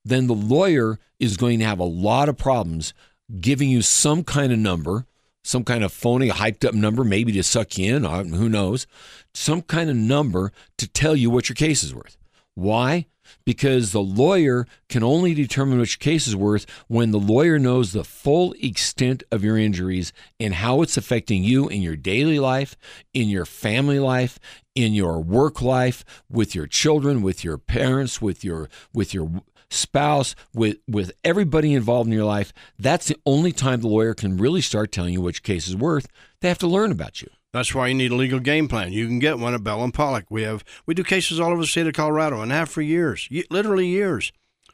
then 0.04 0.26
the 0.26 0.34
lawyer 0.34 0.98
is 1.18 1.38
going 1.38 1.58
to 1.60 1.64
have 1.64 1.78
a 1.78 1.84
lot 1.84 2.28
of 2.28 2.36
problems 2.36 2.92
giving 3.40 3.70
you 3.70 3.80
some 3.80 4.22
kind 4.22 4.52
of 4.52 4.58
number, 4.58 5.06
some 5.42 5.64
kind 5.64 5.82
of 5.82 5.90
phony, 5.90 6.28
hyped 6.28 6.66
up 6.66 6.74
number, 6.74 7.02
maybe 7.02 7.32
to 7.32 7.42
suck 7.42 7.78
you 7.78 7.96
in, 7.96 8.04
who 8.04 8.50
knows, 8.50 8.86
some 9.32 9.62
kind 9.62 9.88
of 9.88 9.96
number 9.96 10.52
to 10.76 10.86
tell 10.86 11.16
you 11.16 11.30
what 11.30 11.48
your 11.48 11.56
case 11.56 11.82
is 11.82 11.94
worth. 11.94 12.18
Why? 12.54 13.06
Because 13.44 13.92
the 13.92 14.02
lawyer 14.02 14.66
can 14.88 15.02
only 15.02 15.34
determine 15.34 15.78
which 15.78 15.98
case 15.98 16.26
is 16.26 16.36
worth 16.36 16.66
when 16.88 17.10
the 17.10 17.18
lawyer 17.18 17.58
knows 17.58 17.92
the 17.92 18.04
full 18.04 18.54
extent 18.60 19.22
of 19.30 19.44
your 19.44 19.58
injuries 19.58 20.12
and 20.40 20.54
how 20.54 20.82
it's 20.82 20.96
affecting 20.96 21.44
you 21.44 21.68
in 21.68 21.82
your 21.82 21.96
daily 21.96 22.38
life, 22.38 22.76
in 23.14 23.28
your 23.28 23.46
family 23.46 23.98
life, 23.98 24.38
in 24.74 24.92
your 24.92 25.20
work 25.20 25.62
life, 25.62 26.04
with 26.30 26.54
your 26.54 26.66
children, 26.66 27.22
with 27.22 27.44
your 27.44 27.58
parents, 27.58 28.20
with 28.20 28.44
your 28.44 28.68
with 28.92 29.14
your 29.14 29.42
spouse, 29.70 30.34
with, 30.54 30.78
with 30.88 31.12
everybody 31.24 31.74
involved 31.74 32.08
in 32.08 32.12
your 32.12 32.24
life, 32.24 32.52
that's 32.78 33.08
the 33.08 33.18
only 33.26 33.52
time 33.52 33.80
the 33.80 33.88
lawyer 33.88 34.14
can 34.14 34.36
really 34.36 34.60
start 34.60 34.92
telling 34.92 35.12
you 35.12 35.20
which 35.20 35.42
case 35.42 35.68
is 35.68 35.76
worth. 35.76 36.06
They 36.40 36.48
have 36.48 36.58
to 36.58 36.68
learn 36.68 36.92
about 36.92 37.22
you. 37.22 37.28
That's 37.56 37.74
why 37.74 37.88
you 37.88 37.94
need 37.94 38.10
a 38.10 38.16
legal 38.16 38.38
game 38.38 38.68
plan. 38.68 38.92
You 38.92 39.06
can 39.06 39.18
get 39.18 39.38
one 39.38 39.54
at 39.54 39.64
Bell 39.64 39.82
and 39.82 39.94
Pollock. 39.94 40.26
We 40.28 40.42
have 40.42 40.62
we 40.84 40.92
do 40.92 41.02
cases 41.02 41.40
all 41.40 41.52
over 41.52 41.62
the 41.62 41.66
state 41.66 41.86
of 41.86 41.94
Colorado 41.94 42.42
and 42.42 42.52
have 42.52 42.68
for 42.68 42.82
years, 42.82 43.30
literally 43.48 43.86
years. 43.86 44.30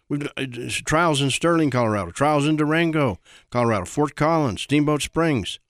We've 0.09 0.29
uh, 0.37 0.47
trials 0.85 1.23
in 1.23 1.31
Sterling, 1.31 1.71
Colorado, 1.71 2.11
trials 2.11 2.45
in 2.45 2.57
Durango, 2.57 3.21
Colorado, 3.53 3.85
Fort 3.85 4.17
Collins, 4.17 4.63
Steamboat 4.63 5.01
Springs, 5.01 5.61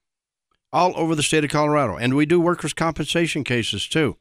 all 0.73 0.95
over 0.97 1.15
the 1.15 1.23
state 1.23 1.45
of 1.45 1.51
Colorado. 1.51 1.99
And 1.99 2.15
we 2.15 2.25
do 2.25 2.41
workers' 2.41 2.73
compensation 2.73 3.45
cases 3.45 3.87
too. 3.87 4.17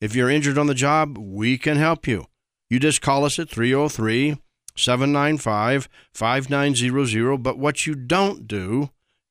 If 0.00 0.16
you're 0.16 0.30
injured 0.30 0.56
on 0.56 0.66
the 0.66 0.74
job, 0.74 1.18
we 1.18 1.58
can 1.58 1.76
help 1.76 2.06
you. 2.06 2.24
You 2.70 2.80
just 2.80 3.02
call 3.02 3.26
us 3.26 3.38
at 3.38 3.50
303 3.50 4.38
795 4.76 5.90
5900. 6.14 7.36
But 7.36 7.58
what 7.58 7.86
you 7.86 7.94
don't 7.94 8.48
do 8.48 8.88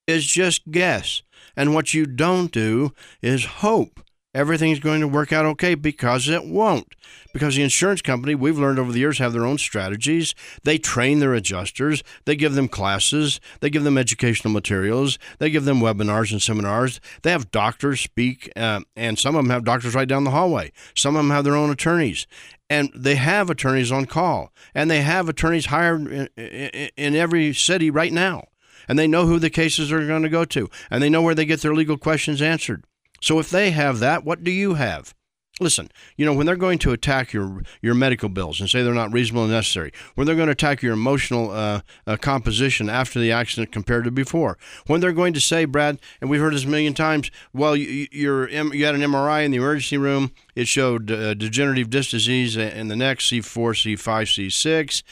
is 0.10 0.26
just 0.26 0.69
guess. 0.72 1.22
And 1.56 1.74
what 1.74 1.93
you 1.93 2.06
don't 2.06 2.52
do 2.52 2.93
is 3.22 3.45
hope 3.45 4.00
everything's 4.34 4.80
going 4.80 5.02
to 5.02 5.08
work 5.08 5.34
out 5.34 5.45
okay 5.45 5.76
because 5.76 6.30
it 6.30 6.45
won't. 6.45 6.93
Because 7.34 7.56
the 7.56 7.63
insurance 7.63 8.02
company, 8.02 8.36
we've 8.36 8.58
learned 8.58 8.80
over 8.80 8.91
the 8.91 9.00
years, 9.00 9.17
have 9.17 9.34
their 9.34 9.45
own 9.45 9.58
strategies. 9.58 10.36
They 10.63 10.78
train 10.78 11.19
their 11.19 11.34
adjusters, 11.34 12.04
they 12.26 12.36
give 12.36 12.54
them 12.54 12.67
classes, 12.67 13.39
they 13.60 13.69
give 13.69 13.84
them 13.84 13.98
educational 13.98 14.54
materials, 14.54 15.17
they 15.39 15.50
give 15.50 15.65
them 15.65 15.80
webinars 15.80 16.32
and 16.32 16.41
seminars. 16.41 17.00
They 17.24 17.32
have 17.32 17.52
doctors 17.52 18.02
speak, 18.02 18.52
uh, 18.56 18.82
and 18.95 19.17
some 19.17 19.36
of 19.36 19.43
them 19.43 19.52
have 19.52 19.63
doctors 19.63 19.95
right 19.95 20.08
down 20.08 20.24
the 20.24 20.32
hallway. 20.32 20.72
Some 20.95 21.15
of 21.15 21.19
them 21.19 21.32
have 21.32 21.43
their 21.43 21.56
own 21.56 21.69
attorneys. 21.69 22.28
And 22.72 22.91
they 22.95 23.15
have 23.15 23.50
attorneys 23.50 23.91
on 23.91 24.06
call, 24.06 24.54
and 24.76 24.91
they 24.91 25.02
have 25.02 25.28
attorneys 25.28 25.65
hired 25.67 26.02
in, 26.02 26.30
in, 26.38 26.89
in 26.95 27.15
every 27.15 27.52
city 27.52 27.89
right 27.89 28.13
now 28.13 28.45
and 28.89 28.99
they 28.99 29.08
know 29.08 29.25
who 29.25 29.39
the 29.39 29.49
cases 29.49 29.91
are 29.91 30.06
going 30.06 30.23
to 30.23 30.30
go 30.30 30.43
to, 30.43 30.69
and 30.89 31.02
they 31.02 31.10
know 31.10 31.21
where 31.21 31.36
they 31.36 31.45
get 31.45 31.62
their 31.62 31.75
legal 31.75 31.97
questions 31.97 32.41
answered. 32.41 32.84
So 33.21 33.39
if 33.39 33.49
they 33.49 33.71
have 33.71 33.99
that, 33.99 34.25
what 34.25 34.43
do 34.43 34.52
you 34.52 34.73
have? 34.73 35.13
Listen, 35.62 35.89
you 36.15 36.25
know, 36.25 36.34
when 36.34 36.45
they're 36.45 36.56
going 36.56 36.80
to 36.80 36.93
attack 36.93 37.34
your 37.34 37.62
your 37.82 37.93
medical 37.93 38.30
bills 38.30 38.62
and 38.62 38.69
say 38.69 38.82
they're 38.82 38.93
not 38.93 39.12
reasonable 39.12 39.43
and 39.43 39.52
necessary, 39.52 39.91
when 40.15 40.25
they're 40.25 40.36
going 40.38 40.47
to 40.47 40.54
attack 40.54 40.82
your 40.82 40.93
emotional 40.93 41.52
uh, 41.52 41.82
uh, 42.08 42.15
composition 42.15 42.89
after 42.89 43.19
the 43.19 43.34
accident 43.34 43.69
compared 43.69 44.06
to 44.06 44.12
before, 44.12 44.58
when 44.88 45.02
they're 45.02 45.12
going 45.12 45.34
to 45.34 45.41
say, 45.41 45.65
Brad, 45.65 45.99
and 46.21 46.30
we've 46.30 46.39
heard 46.39 46.54
this 46.54 46.63
a 46.63 46.67
million 46.69 46.93
times, 46.93 47.30
well, 47.54 47.75
you, 47.75 48.08
you're, 48.10 48.49
you 48.49 48.86
had 48.86 48.95
an 48.95 49.02
MRI 49.02 49.43
in 49.43 49.52
the 49.52 49.58
emergency 49.58 49.97
room, 49.97 50.32
it 50.56 50.69
showed 50.69 51.12
uh, 51.12 51.34
degenerative 51.34 51.89
disc 51.89 52.12
disease 52.12 52.56
in 52.56 52.88
the 52.88 52.95
neck, 52.95 53.19
C4, 53.19 53.97
C5, 53.97 54.47
C6. 54.47 55.04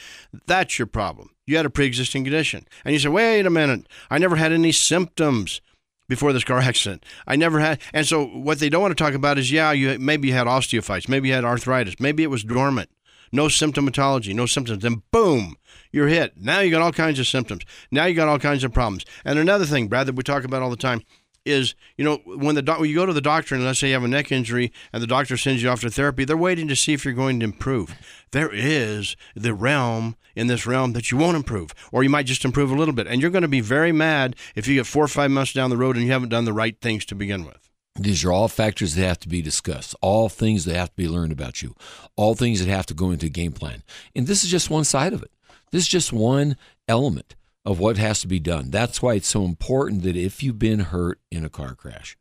That's 0.46 0.78
your 0.78 0.86
problem. 0.86 1.30
You 1.48 1.56
had 1.56 1.66
a 1.66 1.70
pre 1.70 1.86
existing 1.86 2.24
condition. 2.24 2.66
And 2.84 2.92
you 2.92 2.98
say, 2.98 3.08
wait 3.08 3.46
a 3.46 3.50
minute, 3.50 3.86
I 4.10 4.18
never 4.18 4.36
had 4.36 4.52
any 4.52 4.70
symptoms 4.70 5.60
before 6.08 6.32
this 6.32 6.44
car 6.44 6.58
accident. 6.60 7.04
I 7.26 7.36
never 7.36 7.60
had, 7.60 7.80
and 7.92 8.06
so 8.06 8.26
what 8.26 8.58
they 8.58 8.68
don't 8.68 8.82
want 8.82 8.96
to 8.96 9.02
talk 9.02 9.14
about 9.14 9.38
is, 9.38 9.50
yeah, 9.50 9.72
you 9.72 9.98
maybe 9.98 10.28
you 10.28 10.34
had 10.34 10.46
osteophytes, 10.46 11.08
maybe 11.08 11.28
you 11.28 11.34
had 11.34 11.44
arthritis, 11.44 11.98
maybe 11.98 12.22
it 12.22 12.30
was 12.30 12.44
dormant, 12.44 12.90
no 13.32 13.46
symptomatology, 13.46 14.34
no 14.34 14.46
symptoms, 14.46 14.82
Then 14.82 15.02
boom, 15.10 15.56
you're 15.90 16.08
hit. 16.08 16.34
Now 16.36 16.60
you 16.60 16.70
got 16.70 16.82
all 16.82 16.92
kinds 16.92 17.18
of 17.18 17.26
symptoms. 17.26 17.62
Now 17.90 18.04
you 18.04 18.14
got 18.14 18.28
all 18.28 18.38
kinds 18.38 18.62
of 18.62 18.72
problems. 18.72 19.04
And 19.24 19.38
another 19.38 19.64
thing, 19.64 19.88
Brad, 19.88 20.06
that 20.06 20.16
we 20.16 20.22
talk 20.22 20.44
about 20.44 20.62
all 20.62 20.70
the 20.70 20.76
time 20.76 21.02
is, 21.48 21.74
you 21.96 22.04
know, 22.04 22.16
when 22.24 22.54
the 22.54 22.62
when 22.78 22.88
you 22.88 22.94
go 22.94 23.06
to 23.06 23.12
the 23.12 23.20
doctor 23.20 23.54
and 23.54 23.64
let's 23.64 23.78
say 23.78 23.88
you 23.88 23.94
have 23.94 24.04
a 24.04 24.08
neck 24.08 24.30
injury 24.30 24.72
and 24.92 25.02
the 25.02 25.06
doctor 25.06 25.36
sends 25.36 25.62
you 25.62 25.68
off 25.68 25.80
to 25.80 25.90
therapy, 25.90 26.24
they're 26.24 26.36
waiting 26.36 26.68
to 26.68 26.76
see 26.76 26.92
if 26.92 27.04
you're 27.04 27.14
going 27.14 27.40
to 27.40 27.44
improve. 27.44 27.94
There 28.32 28.50
is 28.52 29.16
the 29.34 29.54
realm 29.54 30.16
in 30.36 30.46
this 30.46 30.66
realm 30.66 30.92
that 30.92 31.10
you 31.10 31.18
won't 31.18 31.36
improve, 31.36 31.74
or 31.90 32.02
you 32.02 32.10
might 32.10 32.26
just 32.26 32.44
improve 32.44 32.70
a 32.70 32.76
little 32.76 32.94
bit, 32.94 33.06
and 33.06 33.20
you're 33.20 33.30
going 33.30 33.42
to 33.42 33.48
be 33.48 33.60
very 33.60 33.92
mad 33.92 34.36
if 34.54 34.68
you 34.68 34.74
get 34.74 34.86
four 34.86 35.04
or 35.04 35.08
five 35.08 35.30
months 35.30 35.52
down 35.52 35.70
the 35.70 35.76
road 35.76 35.96
and 35.96 36.04
you 36.04 36.12
haven't 36.12 36.28
done 36.28 36.44
the 36.44 36.52
right 36.52 36.80
things 36.80 37.04
to 37.06 37.14
begin 37.14 37.44
with. 37.44 37.68
These 37.96 38.24
are 38.24 38.30
all 38.30 38.46
factors 38.46 38.94
that 38.94 39.06
have 39.06 39.18
to 39.20 39.28
be 39.28 39.42
discussed, 39.42 39.96
all 40.00 40.28
things 40.28 40.64
that 40.64 40.76
have 40.76 40.90
to 40.90 40.96
be 40.96 41.08
learned 41.08 41.32
about 41.32 41.62
you, 41.62 41.74
all 42.14 42.36
things 42.36 42.64
that 42.64 42.70
have 42.70 42.86
to 42.86 42.94
go 42.94 43.10
into 43.10 43.26
a 43.26 43.30
game 43.30 43.52
plan. 43.52 43.82
And 44.14 44.26
this 44.26 44.44
is 44.44 44.50
just 44.50 44.70
one 44.70 44.84
side 44.84 45.12
of 45.12 45.22
it. 45.22 45.32
This 45.72 45.82
is 45.82 45.88
just 45.88 46.12
one 46.12 46.56
element 46.86 47.34
of 47.68 47.78
what 47.78 47.98
has 47.98 48.22
to 48.22 48.26
be 48.26 48.40
done. 48.40 48.70
That's 48.70 49.02
why 49.02 49.12
it's 49.12 49.28
so 49.28 49.44
important 49.44 50.02
that 50.02 50.16
if 50.16 50.42
you've 50.42 50.58
been 50.58 50.80
hurt 50.80 51.20
in 51.30 51.44
a 51.44 51.50
car 51.50 51.74
crash, 51.74 52.16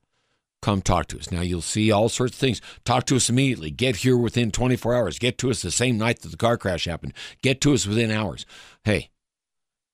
come 0.61 0.81
talk 0.81 1.07
to 1.07 1.17
us. 1.17 1.31
Now 1.31 1.39
you'll 1.39 1.61
see 1.61 1.89
all 1.89 2.09
sorts 2.09 2.33
of 2.33 2.39
things. 2.39 2.59
Talk 2.83 3.05
to 3.05 3.15
us 3.15 3.29
immediately. 3.29 3.71
Get 3.71 3.97
here 3.97 4.17
within 4.17 4.51
24 4.51 4.93
hours. 4.93 5.19
Get 5.19 5.37
to 5.37 5.49
us 5.49 5.61
the 5.61 5.71
same 5.71 5.97
night 5.97 6.19
that 6.19 6.31
the 6.31 6.37
car 6.37 6.57
crash 6.57 6.83
happened. 6.83 7.13
Get 7.41 7.61
to 7.61 7.73
us 7.73 7.87
within 7.87 8.11
hours. 8.11 8.45
Hey, 8.83 9.09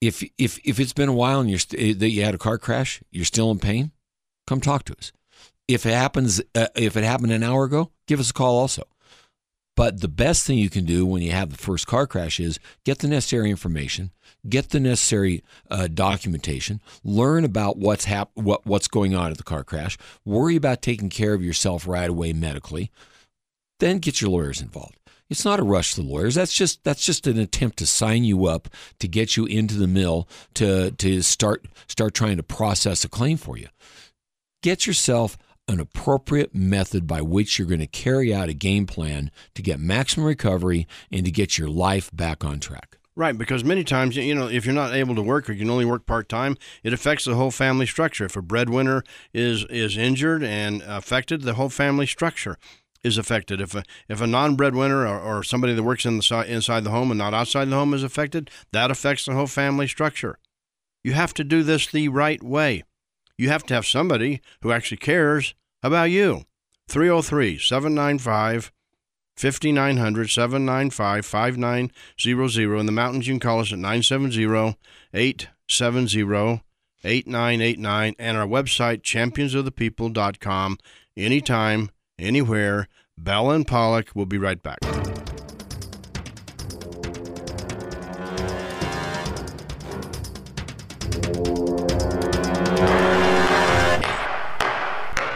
if 0.02 0.24
if 0.40 0.60
if 0.66 0.80
it's 0.80 0.92
been 0.92 1.08
a 1.08 1.14
while 1.14 1.40
and 1.40 1.52
you're 1.52 1.60
st- 1.60 2.00
that 2.00 2.10
you 2.10 2.24
had 2.24 2.34
a 2.34 2.40
car 2.40 2.58
crash, 2.58 3.04
you're 3.12 3.24
still 3.24 3.52
in 3.52 3.60
pain, 3.60 3.92
come 4.48 4.60
talk 4.60 4.86
to 4.86 4.98
us. 4.98 5.12
If 5.68 5.86
it 5.86 5.94
happens, 5.94 6.42
uh, 6.56 6.70
if 6.76 6.98
it 6.98 7.04
happened 7.04 7.32
an 7.32 7.44
hour 7.44 7.66
ago, 7.66 7.92
give 8.08 8.20
us 8.20 8.32
a 8.32 8.34
call 8.34 8.58
also. 8.58 8.88
But 9.76 10.02
the 10.02 10.08
best 10.08 10.46
thing 10.46 10.60
you 10.60 10.70
can 10.70 10.86
do 10.86 11.06
when 11.06 11.22
you 11.22 11.32
have 11.32 11.50
the 11.50 11.58
first 11.58 11.88
car 11.88 12.06
crash 12.06 12.40
is 12.40 12.60
get 12.86 13.00
the 13.00 13.08
necessary 13.08 13.50
information, 13.50 14.12
get 14.48 14.70
the 14.70 14.80
necessary 14.80 15.44
uh, 15.72 15.88
documentation, 15.88 16.80
learn 17.04 17.44
about 17.44 17.78
what's 17.78 18.06
hap- 18.06 18.32
what 18.36 18.66
what's 18.66 18.88
going 18.88 19.16
on 19.16 19.32
at 19.32 19.38
the 19.38 19.44
car 19.44 19.64
crash, 19.64 19.98
worry 20.26 20.56
about 20.56 20.84
taking 20.84 21.10
care 21.10 21.34
of 21.34 21.44
yourself 21.44 21.88
right 21.88 22.10
away 22.10 22.34
medically, 22.34 22.92
then 23.80 23.98
get 23.98 24.22
your 24.22 24.30
lawyers 24.30 24.62
involved. 24.62 24.98
It's 25.30 25.46
not 25.46 25.60
a 25.60 25.64
rush 25.64 25.96
to 25.96 26.02
the 26.02 26.08
lawyers. 26.08 26.36
That's 26.36 26.54
just 26.54 26.84
that's 26.84 27.04
just 27.04 27.26
an 27.26 27.40
attempt 27.40 27.78
to 27.80 27.88
sign 27.88 28.24
you 28.24 28.46
up 28.46 28.70
to 29.00 29.08
get 29.08 29.36
you 29.36 29.46
into 29.46 29.76
the 29.76 29.88
mill 29.88 30.28
to 30.54 30.92
to 30.92 31.24
start 31.24 31.66
start 31.88 32.14
trying 32.14 32.38
to 32.38 32.44
process 32.44 33.04
a 33.04 33.10
claim 33.10 33.38
for 33.38 33.58
you. 33.58 33.70
Get 34.62 34.86
yourself 34.86 35.38
an 35.68 35.80
appropriate 35.80 36.54
method 36.54 37.08
by 37.08 37.22
which 37.22 37.58
you're 37.58 37.68
going 37.68 37.80
to 37.80 37.88
carry 37.88 38.34
out 38.34 38.50
a 38.50 38.54
game 38.54 38.86
plan 38.86 39.32
to 39.56 39.62
get 39.62 39.80
maximum 39.80 40.26
recovery 40.26 40.88
and 41.12 41.26
to 41.26 41.32
get 41.32 41.58
your 41.58 41.70
life 41.70 42.10
back 42.14 42.44
on 42.44 42.60
track. 42.60 42.98
Right, 43.16 43.38
because 43.38 43.64
many 43.64 43.84
times, 43.84 44.16
you 44.16 44.34
know, 44.34 44.48
if 44.48 44.66
you're 44.66 44.74
not 44.74 44.94
able 44.94 45.14
to 45.16 45.22
work 45.22 45.48
or 45.48 45.54
you 45.54 45.60
can 45.60 45.70
only 45.70 45.86
work 45.86 46.08
part 46.08 46.28
time, 46.28 46.58
it 46.82 46.94
affects 46.94 47.26
the 47.26 47.36
whole 47.36 47.52
family 47.52 47.86
structure. 47.86 48.26
If 48.26 48.36
a 48.36 48.42
breadwinner 48.42 49.04
is 49.34 49.66
is 49.66 49.98
injured 49.98 50.44
and 50.44 50.82
affected, 50.82 51.44
the 51.44 51.54
whole 51.54 51.70
family 51.70 52.08
structure 52.08 52.58
is 53.04 53.20
affected. 53.20 53.62
If 53.62 53.76
a 53.76 53.84
if 54.10 54.20
a 54.20 54.26
non 54.26 54.56
breadwinner 54.56 55.06
or, 55.06 55.20
or 55.20 55.44
somebody 55.44 55.76
that 55.76 55.84
works 55.84 56.06
in 56.06 56.18
the 56.18 56.46
inside 56.48 56.84
the 56.84 56.90
home 56.90 57.12
and 57.12 57.20
not 57.20 57.36
outside 57.36 57.70
the 57.70 57.76
home 57.76 57.94
is 57.94 58.04
affected, 58.04 58.50
that 58.72 58.90
affects 58.90 59.26
the 59.26 59.34
whole 59.34 59.48
family 59.48 59.88
structure. 59.88 60.40
You 61.04 61.14
have 61.14 61.36
to 61.36 61.44
do 61.44 61.62
this 61.62 61.86
the 61.86 62.08
right 62.08 62.42
way. 62.42 62.84
You 63.38 63.50
have 63.50 63.64
to 63.66 63.74
have 63.74 63.86
somebody 63.86 64.42
who 64.62 64.72
actually 64.72 64.98
cares 64.98 65.56
about 65.82 66.12
you. 66.12 66.44
303 66.88 67.58
795 67.58 68.72
5900 69.36 70.30
795 70.30 71.26
5900. 71.26 72.80
In 72.80 72.86
the 72.86 72.92
mountains, 72.92 73.28
you 73.28 73.34
can 73.34 73.40
call 73.40 73.60
us 73.60 73.72
at 73.74 73.80
970 73.80 74.78
870 75.14 76.64
8989 77.06 78.16
and 78.18 78.38
our 78.38 78.48
website, 78.48 79.02
championsofthepeople.com. 79.02 80.78
Anytime, 81.18 81.90
anywhere. 82.18 82.88
Bell 83.18 83.52
and 83.52 83.68
Pollock 83.68 84.16
will 84.16 84.26
be 84.26 84.38
right 84.38 84.62
back. 84.62 84.80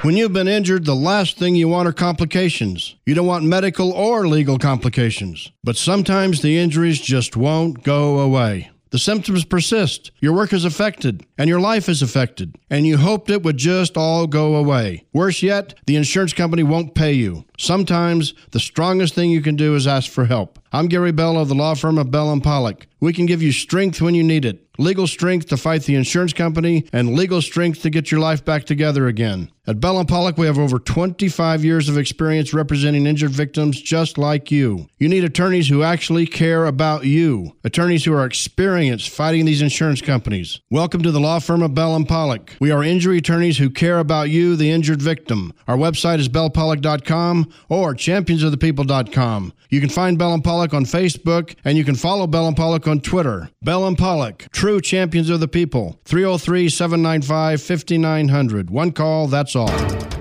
When 0.07 0.15
you've 0.15 0.31
been 0.31 0.47
injured, 0.47 0.85
the 0.85 0.95
last 0.95 1.37
thing 1.37 1.55
you 1.55 1.67
want 1.67 1.85
are 1.85 1.91
complications. 1.91 2.95
You 3.05 3.13
don't 3.13 3.27
want 3.27 3.43
medical 3.43 3.91
or 3.91 4.25
legal 4.25 4.57
complications. 4.57 5.51
But 5.65 5.75
sometimes 5.75 6.41
the 6.41 6.57
injuries 6.57 7.01
just 7.01 7.35
won't 7.35 7.83
go 7.83 8.19
away. 8.19 8.71
The 8.91 8.99
symptoms 8.99 9.43
persist, 9.43 10.11
your 10.21 10.31
work 10.31 10.53
is 10.53 10.63
affected, 10.63 11.25
and 11.37 11.49
your 11.49 11.59
life 11.59 11.89
is 11.89 12.01
affected, 12.01 12.55
and 12.69 12.87
you 12.87 12.95
hoped 12.95 13.29
it 13.29 13.43
would 13.43 13.57
just 13.57 13.97
all 13.97 14.27
go 14.27 14.55
away. 14.55 15.03
Worse 15.11 15.43
yet, 15.43 15.73
the 15.87 15.97
insurance 15.97 16.31
company 16.31 16.63
won't 16.63 16.95
pay 16.95 17.11
you. 17.11 17.43
Sometimes 17.57 18.33
the 18.51 18.61
strongest 18.61 19.13
thing 19.13 19.29
you 19.29 19.41
can 19.41 19.57
do 19.57 19.75
is 19.75 19.87
ask 19.87 20.09
for 20.09 20.23
help. 20.23 20.57
I'm 20.77 20.85
Gary 20.85 21.11
Bell 21.11 21.39
of 21.39 21.47
the 21.47 21.55
law 21.55 21.73
firm 21.73 21.97
of 21.97 22.11
Bell 22.11 22.31
and 22.31 22.43
Pollock. 22.43 22.85
We 22.99 23.11
can 23.11 23.25
give 23.25 23.41
you 23.41 23.51
strength 23.51 23.99
when 23.99 24.13
you 24.13 24.23
need 24.23 24.45
it 24.45 24.67
legal 24.77 25.07
strength 25.07 25.47
to 25.47 25.57
fight 25.57 25.83
the 25.83 25.95
insurance 25.95 26.33
company, 26.33 26.87
and 26.93 27.13
legal 27.13 27.41
strength 27.41 27.81
to 27.81 27.89
get 27.89 28.11
your 28.11 28.19
life 28.19 28.43
back 28.45 28.65
together 28.65 29.07
again. 29.07 29.51
At 29.65 29.81
Bell 29.81 29.99
and 29.99 30.07
Pollock, 30.07 30.37
we 30.37 30.45
have 30.45 30.57
over 30.57 30.79
25 30.79 31.65
years 31.65 31.89
of 31.89 31.97
experience 31.97 32.53
representing 32.53 33.05
injured 33.05 33.31
victims 33.31 33.81
just 33.81 34.17
like 34.17 34.49
you. 34.49 34.87
You 34.97 35.09
need 35.09 35.25
attorneys 35.25 35.67
who 35.67 35.83
actually 35.83 36.25
care 36.25 36.65
about 36.65 37.03
you, 37.03 37.53
attorneys 37.65 38.05
who 38.05 38.13
are 38.13 38.25
experienced 38.25 39.09
fighting 39.09 39.43
these 39.43 39.61
insurance 39.61 40.01
companies. 40.01 40.61
Welcome 40.69 41.01
to 41.01 41.11
the 41.11 41.19
law 41.19 41.39
firm 41.39 41.61
of 41.61 41.73
Bell 41.73 41.97
and 41.97 42.07
Pollock. 42.07 42.55
We 42.61 42.71
are 42.71 42.81
injury 42.81 43.17
attorneys 43.17 43.57
who 43.57 43.69
care 43.69 43.99
about 43.99 44.29
you, 44.29 44.55
the 44.55 44.71
injured 44.71 45.01
victim. 45.01 45.51
Our 45.67 45.75
website 45.75 46.19
is 46.19 46.29
bellpollock.com 46.29 47.51
or 47.67 47.93
championsofthepeople.com. 47.93 49.53
You 49.69 49.81
can 49.81 49.89
find 49.89 50.17
Bell 50.17 50.33
and 50.33 50.43
Pollock 50.43 50.66
on 50.73 50.85
Facebook, 50.85 51.55
and 51.63 51.77
you 51.77 51.83
can 51.83 51.95
follow 51.95 52.27
Bell 52.27 52.47
and 52.47 52.57
Pollock 52.57 52.87
on 52.87 52.99
Twitter. 52.99 53.49
Bell 53.61 53.87
and 53.87 53.97
Pollock, 53.97 54.47
true 54.51 54.81
champions 54.81 55.29
of 55.29 55.39
the 55.39 55.47
people. 55.47 55.99
303 56.05 56.69
795 56.69 57.61
5900. 57.61 58.69
One 58.69 58.91
call, 58.91 59.27
that's 59.27 59.55
all. 59.55 60.16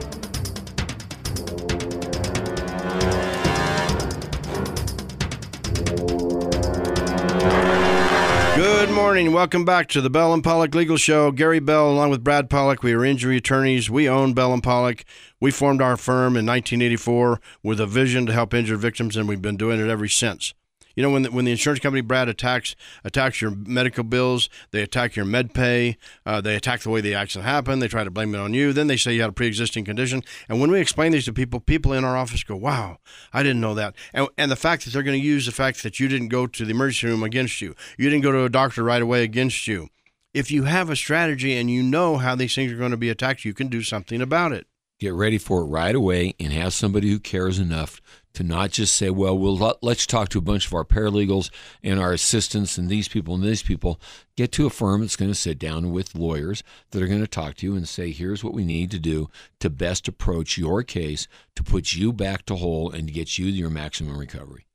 Morning. 9.16 9.32
Welcome 9.32 9.64
back 9.64 9.88
to 9.88 10.02
the 10.02 10.10
Bell 10.10 10.34
and 10.34 10.44
Pollock 10.44 10.74
Legal 10.74 10.98
Show. 10.98 11.30
Gary 11.32 11.58
Bell, 11.58 11.90
along 11.90 12.10
with 12.10 12.22
Brad 12.22 12.50
Pollock, 12.50 12.82
we 12.82 12.92
are 12.92 13.02
injury 13.02 13.38
attorneys. 13.38 13.88
We 13.88 14.06
own 14.06 14.34
Bell 14.34 14.52
and 14.52 14.62
Pollock. 14.62 15.06
We 15.40 15.50
formed 15.50 15.80
our 15.80 15.96
firm 15.96 16.36
in 16.36 16.44
1984 16.44 17.40
with 17.62 17.80
a 17.80 17.86
vision 17.86 18.26
to 18.26 18.34
help 18.34 18.52
injured 18.52 18.80
victims, 18.80 19.16
and 19.16 19.26
we've 19.26 19.40
been 19.40 19.56
doing 19.56 19.80
it 19.80 19.88
ever 19.88 20.06
since. 20.06 20.52
You 20.96 21.02
know, 21.02 21.10
when 21.10 21.22
the, 21.22 21.30
when 21.30 21.44
the 21.44 21.50
insurance 21.50 21.80
company 21.80 22.00
Brad 22.00 22.26
attacks 22.28 22.74
attacks 23.04 23.42
your 23.42 23.50
medical 23.50 24.02
bills, 24.02 24.48
they 24.70 24.82
attack 24.82 25.14
your 25.14 25.26
med 25.26 25.52
pay, 25.52 25.98
uh, 26.24 26.40
they 26.40 26.56
attack 26.56 26.80
the 26.80 26.90
way 26.90 27.02
the 27.02 27.14
accident 27.14 27.46
happened. 27.46 27.82
They 27.82 27.88
try 27.88 28.02
to 28.02 28.10
blame 28.10 28.34
it 28.34 28.38
on 28.38 28.54
you. 28.54 28.72
Then 28.72 28.86
they 28.86 28.96
say 28.96 29.14
you 29.14 29.20
had 29.20 29.28
a 29.30 29.34
pre-existing 29.34 29.84
condition. 29.84 30.22
And 30.48 30.58
when 30.58 30.70
we 30.70 30.80
explain 30.80 31.12
these 31.12 31.26
to 31.26 31.34
people, 31.34 31.60
people 31.60 31.92
in 31.92 32.02
our 32.02 32.16
office 32.16 32.42
go, 32.42 32.56
"Wow, 32.56 32.98
I 33.32 33.42
didn't 33.42 33.60
know 33.60 33.74
that." 33.74 33.94
And, 34.14 34.28
and 34.38 34.50
the 34.50 34.56
fact 34.56 34.84
that 34.84 34.92
they're 34.92 35.02
going 35.02 35.20
to 35.20 35.26
use 35.26 35.44
the 35.44 35.52
fact 35.52 35.82
that 35.82 36.00
you 36.00 36.08
didn't 36.08 36.28
go 36.28 36.46
to 36.46 36.64
the 36.64 36.70
emergency 36.70 37.08
room 37.08 37.22
against 37.22 37.60
you, 37.60 37.74
you 37.98 38.08
didn't 38.08 38.24
go 38.24 38.32
to 38.32 38.44
a 38.44 38.48
doctor 38.48 38.82
right 38.82 39.02
away 39.02 39.22
against 39.22 39.66
you. 39.66 39.88
If 40.32 40.50
you 40.50 40.64
have 40.64 40.88
a 40.88 40.96
strategy 40.96 41.56
and 41.56 41.70
you 41.70 41.82
know 41.82 42.16
how 42.16 42.34
these 42.34 42.54
things 42.54 42.72
are 42.72 42.76
going 42.76 42.90
to 42.90 42.96
be 42.96 43.10
attacked, 43.10 43.44
you 43.44 43.54
can 43.54 43.68
do 43.68 43.82
something 43.82 44.22
about 44.22 44.52
it 44.52 44.66
get 44.98 45.12
ready 45.12 45.38
for 45.38 45.60
it 45.60 45.66
right 45.66 45.94
away 45.94 46.34
and 46.40 46.52
have 46.52 46.72
somebody 46.72 47.10
who 47.10 47.18
cares 47.18 47.58
enough 47.58 48.00
to 48.34 48.42
not 48.42 48.70
just 48.70 48.94
say, 48.94 49.08
well, 49.08 49.36
we'll 49.36 49.78
let's 49.80 50.06
talk 50.06 50.28
to 50.28 50.38
a 50.38 50.42
bunch 50.42 50.66
of 50.66 50.74
our 50.74 50.84
paralegals 50.84 51.50
and 51.82 51.98
our 51.98 52.12
assistants 52.12 52.76
and 52.76 52.88
these 52.88 53.08
people 53.08 53.34
and 53.34 53.42
these 53.42 53.62
people. 53.62 53.98
Get 54.36 54.52
to 54.52 54.66
a 54.66 54.70
firm 54.70 55.00
that's 55.00 55.16
going 55.16 55.30
to 55.30 55.34
sit 55.34 55.58
down 55.58 55.90
with 55.90 56.14
lawyers 56.14 56.62
that 56.90 57.02
are 57.02 57.06
going 57.08 57.22
to 57.22 57.26
talk 57.26 57.54
to 57.56 57.66
you 57.66 57.74
and 57.74 57.88
say, 57.88 58.10
here's 58.10 58.44
what 58.44 58.52
we 58.52 58.64
need 58.64 58.90
to 58.90 58.98
do 58.98 59.30
to 59.60 59.70
best 59.70 60.06
approach 60.06 60.58
your 60.58 60.82
case 60.82 61.28
to 61.54 61.62
put 61.62 61.94
you 61.94 62.12
back 62.12 62.44
to 62.46 62.56
whole 62.56 62.90
and 62.90 63.08
to 63.08 63.14
get 63.14 63.38
you 63.38 63.46
your 63.46 63.70
maximum 63.70 64.18
recovery. 64.18 64.65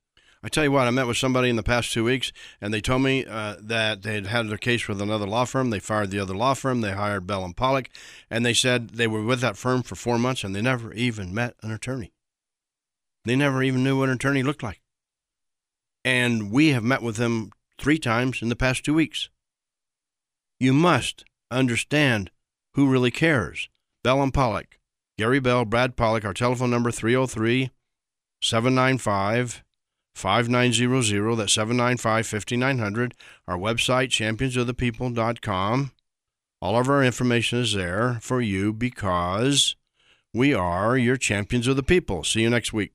I 0.44 0.48
tell 0.48 0.64
you 0.64 0.72
what, 0.72 0.88
I 0.88 0.90
met 0.90 1.06
with 1.06 1.16
somebody 1.16 1.48
in 1.48 1.56
the 1.56 1.62
past 1.62 1.92
two 1.92 2.02
weeks, 2.02 2.32
and 2.60 2.74
they 2.74 2.80
told 2.80 3.02
me 3.02 3.24
uh, 3.24 3.54
that 3.60 4.02
they 4.02 4.14
had 4.14 4.26
had 4.26 4.48
their 4.48 4.58
case 4.58 4.88
with 4.88 5.00
another 5.00 5.26
law 5.26 5.44
firm. 5.44 5.70
They 5.70 5.78
fired 5.78 6.10
the 6.10 6.18
other 6.18 6.34
law 6.34 6.54
firm. 6.54 6.80
They 6.80 6.92
hired 6.92 7.28
Bell 7.28 7.44
and 7.44 7.56
Pollock, 7.56 7.88
and 8.28 8.44
they 8.44 8.54
said 8.54 8.90
they 8.90 9.06
were 9.06 9.22
with 9.22 9.40
that 9.40 9.56
firm 9.56 9.84
for 9.84 9.94
four 9.94 10.18
months, 10.18 10.42
and 10.42 10.54
they 10.54 10.60
never 10.60 10.92
even 10.94 11.32
met 11.32 11.54
an 11.62 11.70
attorney. 11.70 12.12
They 13.24 13.36
never 13.36 13.62
even 13.62 13.84
knew 13.84 13.98
what 13.98 14.08
an 14.08 14.16
attorney 14.16 14.42
looked 14.42 14.64
like. 14.64 14.80
And 16.04 16.50
we 16.50 16.68
have 16.70 16.82
met 16.82 17.02
with 17.02 17.16
them 17.16 17.52
three 17.78 17.98
times 17.98 18.42
in 18.42 18.48
the 18.48 18.56
past 18.56 18.84
two 18.84 18.94
weeks. 18.94 19.28
You 20.58 20.72
must 20.72 21.24
understand 21.52 22.32
who 22.74 22.90
really 22.90 23.12
cares. 23.12 23.68
Bell 24.02 24.20
and 24.20 24.34
Pollock, 24.34 24.78
Gary 25.16 25.38
Bell, 25.38 25.64
Brad 25.64 25.94
Pollock, 25.94 26.24
our 26.24 26.34
telephone 26.34 26.70
number 26.70 26.90
303 26.90 27.70
795 28.42 29.62
5900. 30.14 31.36
That's 31.36 31.52
795 31.52 32.26
5900. 32.26 33.14
Our 33.46 33.58
website, 33.58 34.08
championsofthepeople.com. 34.08 35.92
All 36.60 36.78
of 36.78 36.88
our 36.88 37.02
information 37.02 37.58
is 37.58 37.74
there 37.74 38.18
for 38.20 38.40
you 38.40 38.72
because 38.72 39.74
we 40.32 40.54
are 40.54 40.96
your 40.96 41.16
champions 41.16 41.66
of 41.66 41.76
the 41.76 41.82
people. 41.82 42.24
See 42.24 42.42
you 42.42 42.50
next 42.50 42.72
week. 42.72 42.92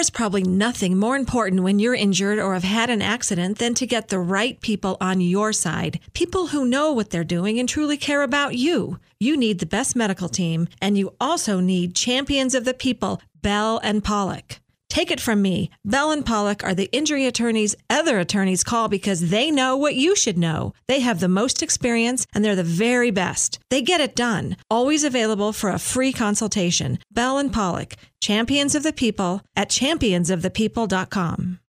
Is 0.00 0.10
probably 0.10 0.42
nothing 0.42 0.98
more 0.98 1.14
important 1.14 1.62
when 1.62 1.78
you're 1.78 1.94
injured 1.94 2.38
or 2.38 2.54
have 2.54 2.64
had 2.64 2.88
an 2.88 3.02
accident 3.02 3.58
than 3.58 3.74
to 3.74 3.86
get 3.86 4.08
the 4.08 4.18
right 4.18 4.58
people 4.62 4.96
on 4.98 5.20
your 5.20 5.52
side. 5.52 6.00
People 6.14 6.48
who 6.48 6.64
know 6.64 6.90
what 6.90 7.10
they're 7.10 7.22
doing 7.22 7.58
and 7.60 7.68
truly 7.68 7.98
care 7.98 8.22
about 8.22 8.56
you. 8.56 8.98
You 9.18 9.36
need 9.36 9.58
the 9.58 9.66
best 9.66 9.94
medical 9.94 10.30
team, 10.30 10.68
and 10.80 10.96
you 10.96 11.14
also 11.20 11.60
need 11.60 11.94
champions 11.94 12.54
of 12.54 12.64
the 12.64 12.72
people, 12.72 13.20
Bell 13.42 13.78
and 13.82 14.02
Pollock. 14.02 14.60
Take 14.90 15.12
it 15.12 15.20
from 15.20 15.40
me. 15.40 15.70
Bell 15.84 16.10
and 16.10 16.26
Pollock 16.26 16.64
are 16.64 16.74
the 16.74 16.90
injury 16.92 17.24
attorneys 17.24 17.76
other 17.88 18.18
attorneys 18.18 18.64
call 18.64 18.88
because 18.88 19.30
they 19.30 19.48
know 19.50 19.76
what 19.76 19.94
you 19.94 20.16
should 20.16 20.36
know. 20.36 20.74
They 20.88 20.98
have 20.98 21.20
the 21.20 21.28
most 21.28 21.62
experience 21.62 22.26
and 22.34 22.44
they're 22.44 22.56
the 22.56 22.64
very 22.64 23.12
best. 23.12 23.60
They 23.70 23.82
get 23.82 24.00
it 24.00 24.16
done. 24.16 24.56
Always 24.68 25.04
available 25.04 25.52
for 25.52 25.70
a 25.70 25.78
free 25.78 26.12
consultation. 26.12 26.98
Bell 27.12 27.38
and 27.38 27.52
Pollock, 27.52 27.94
champions 28.20 28.74
of 28.74 28.82
the 28.82 28.92
people 28.92 29.42
at 29.54 29.70
championsofthepeople.com. 29.70 31.60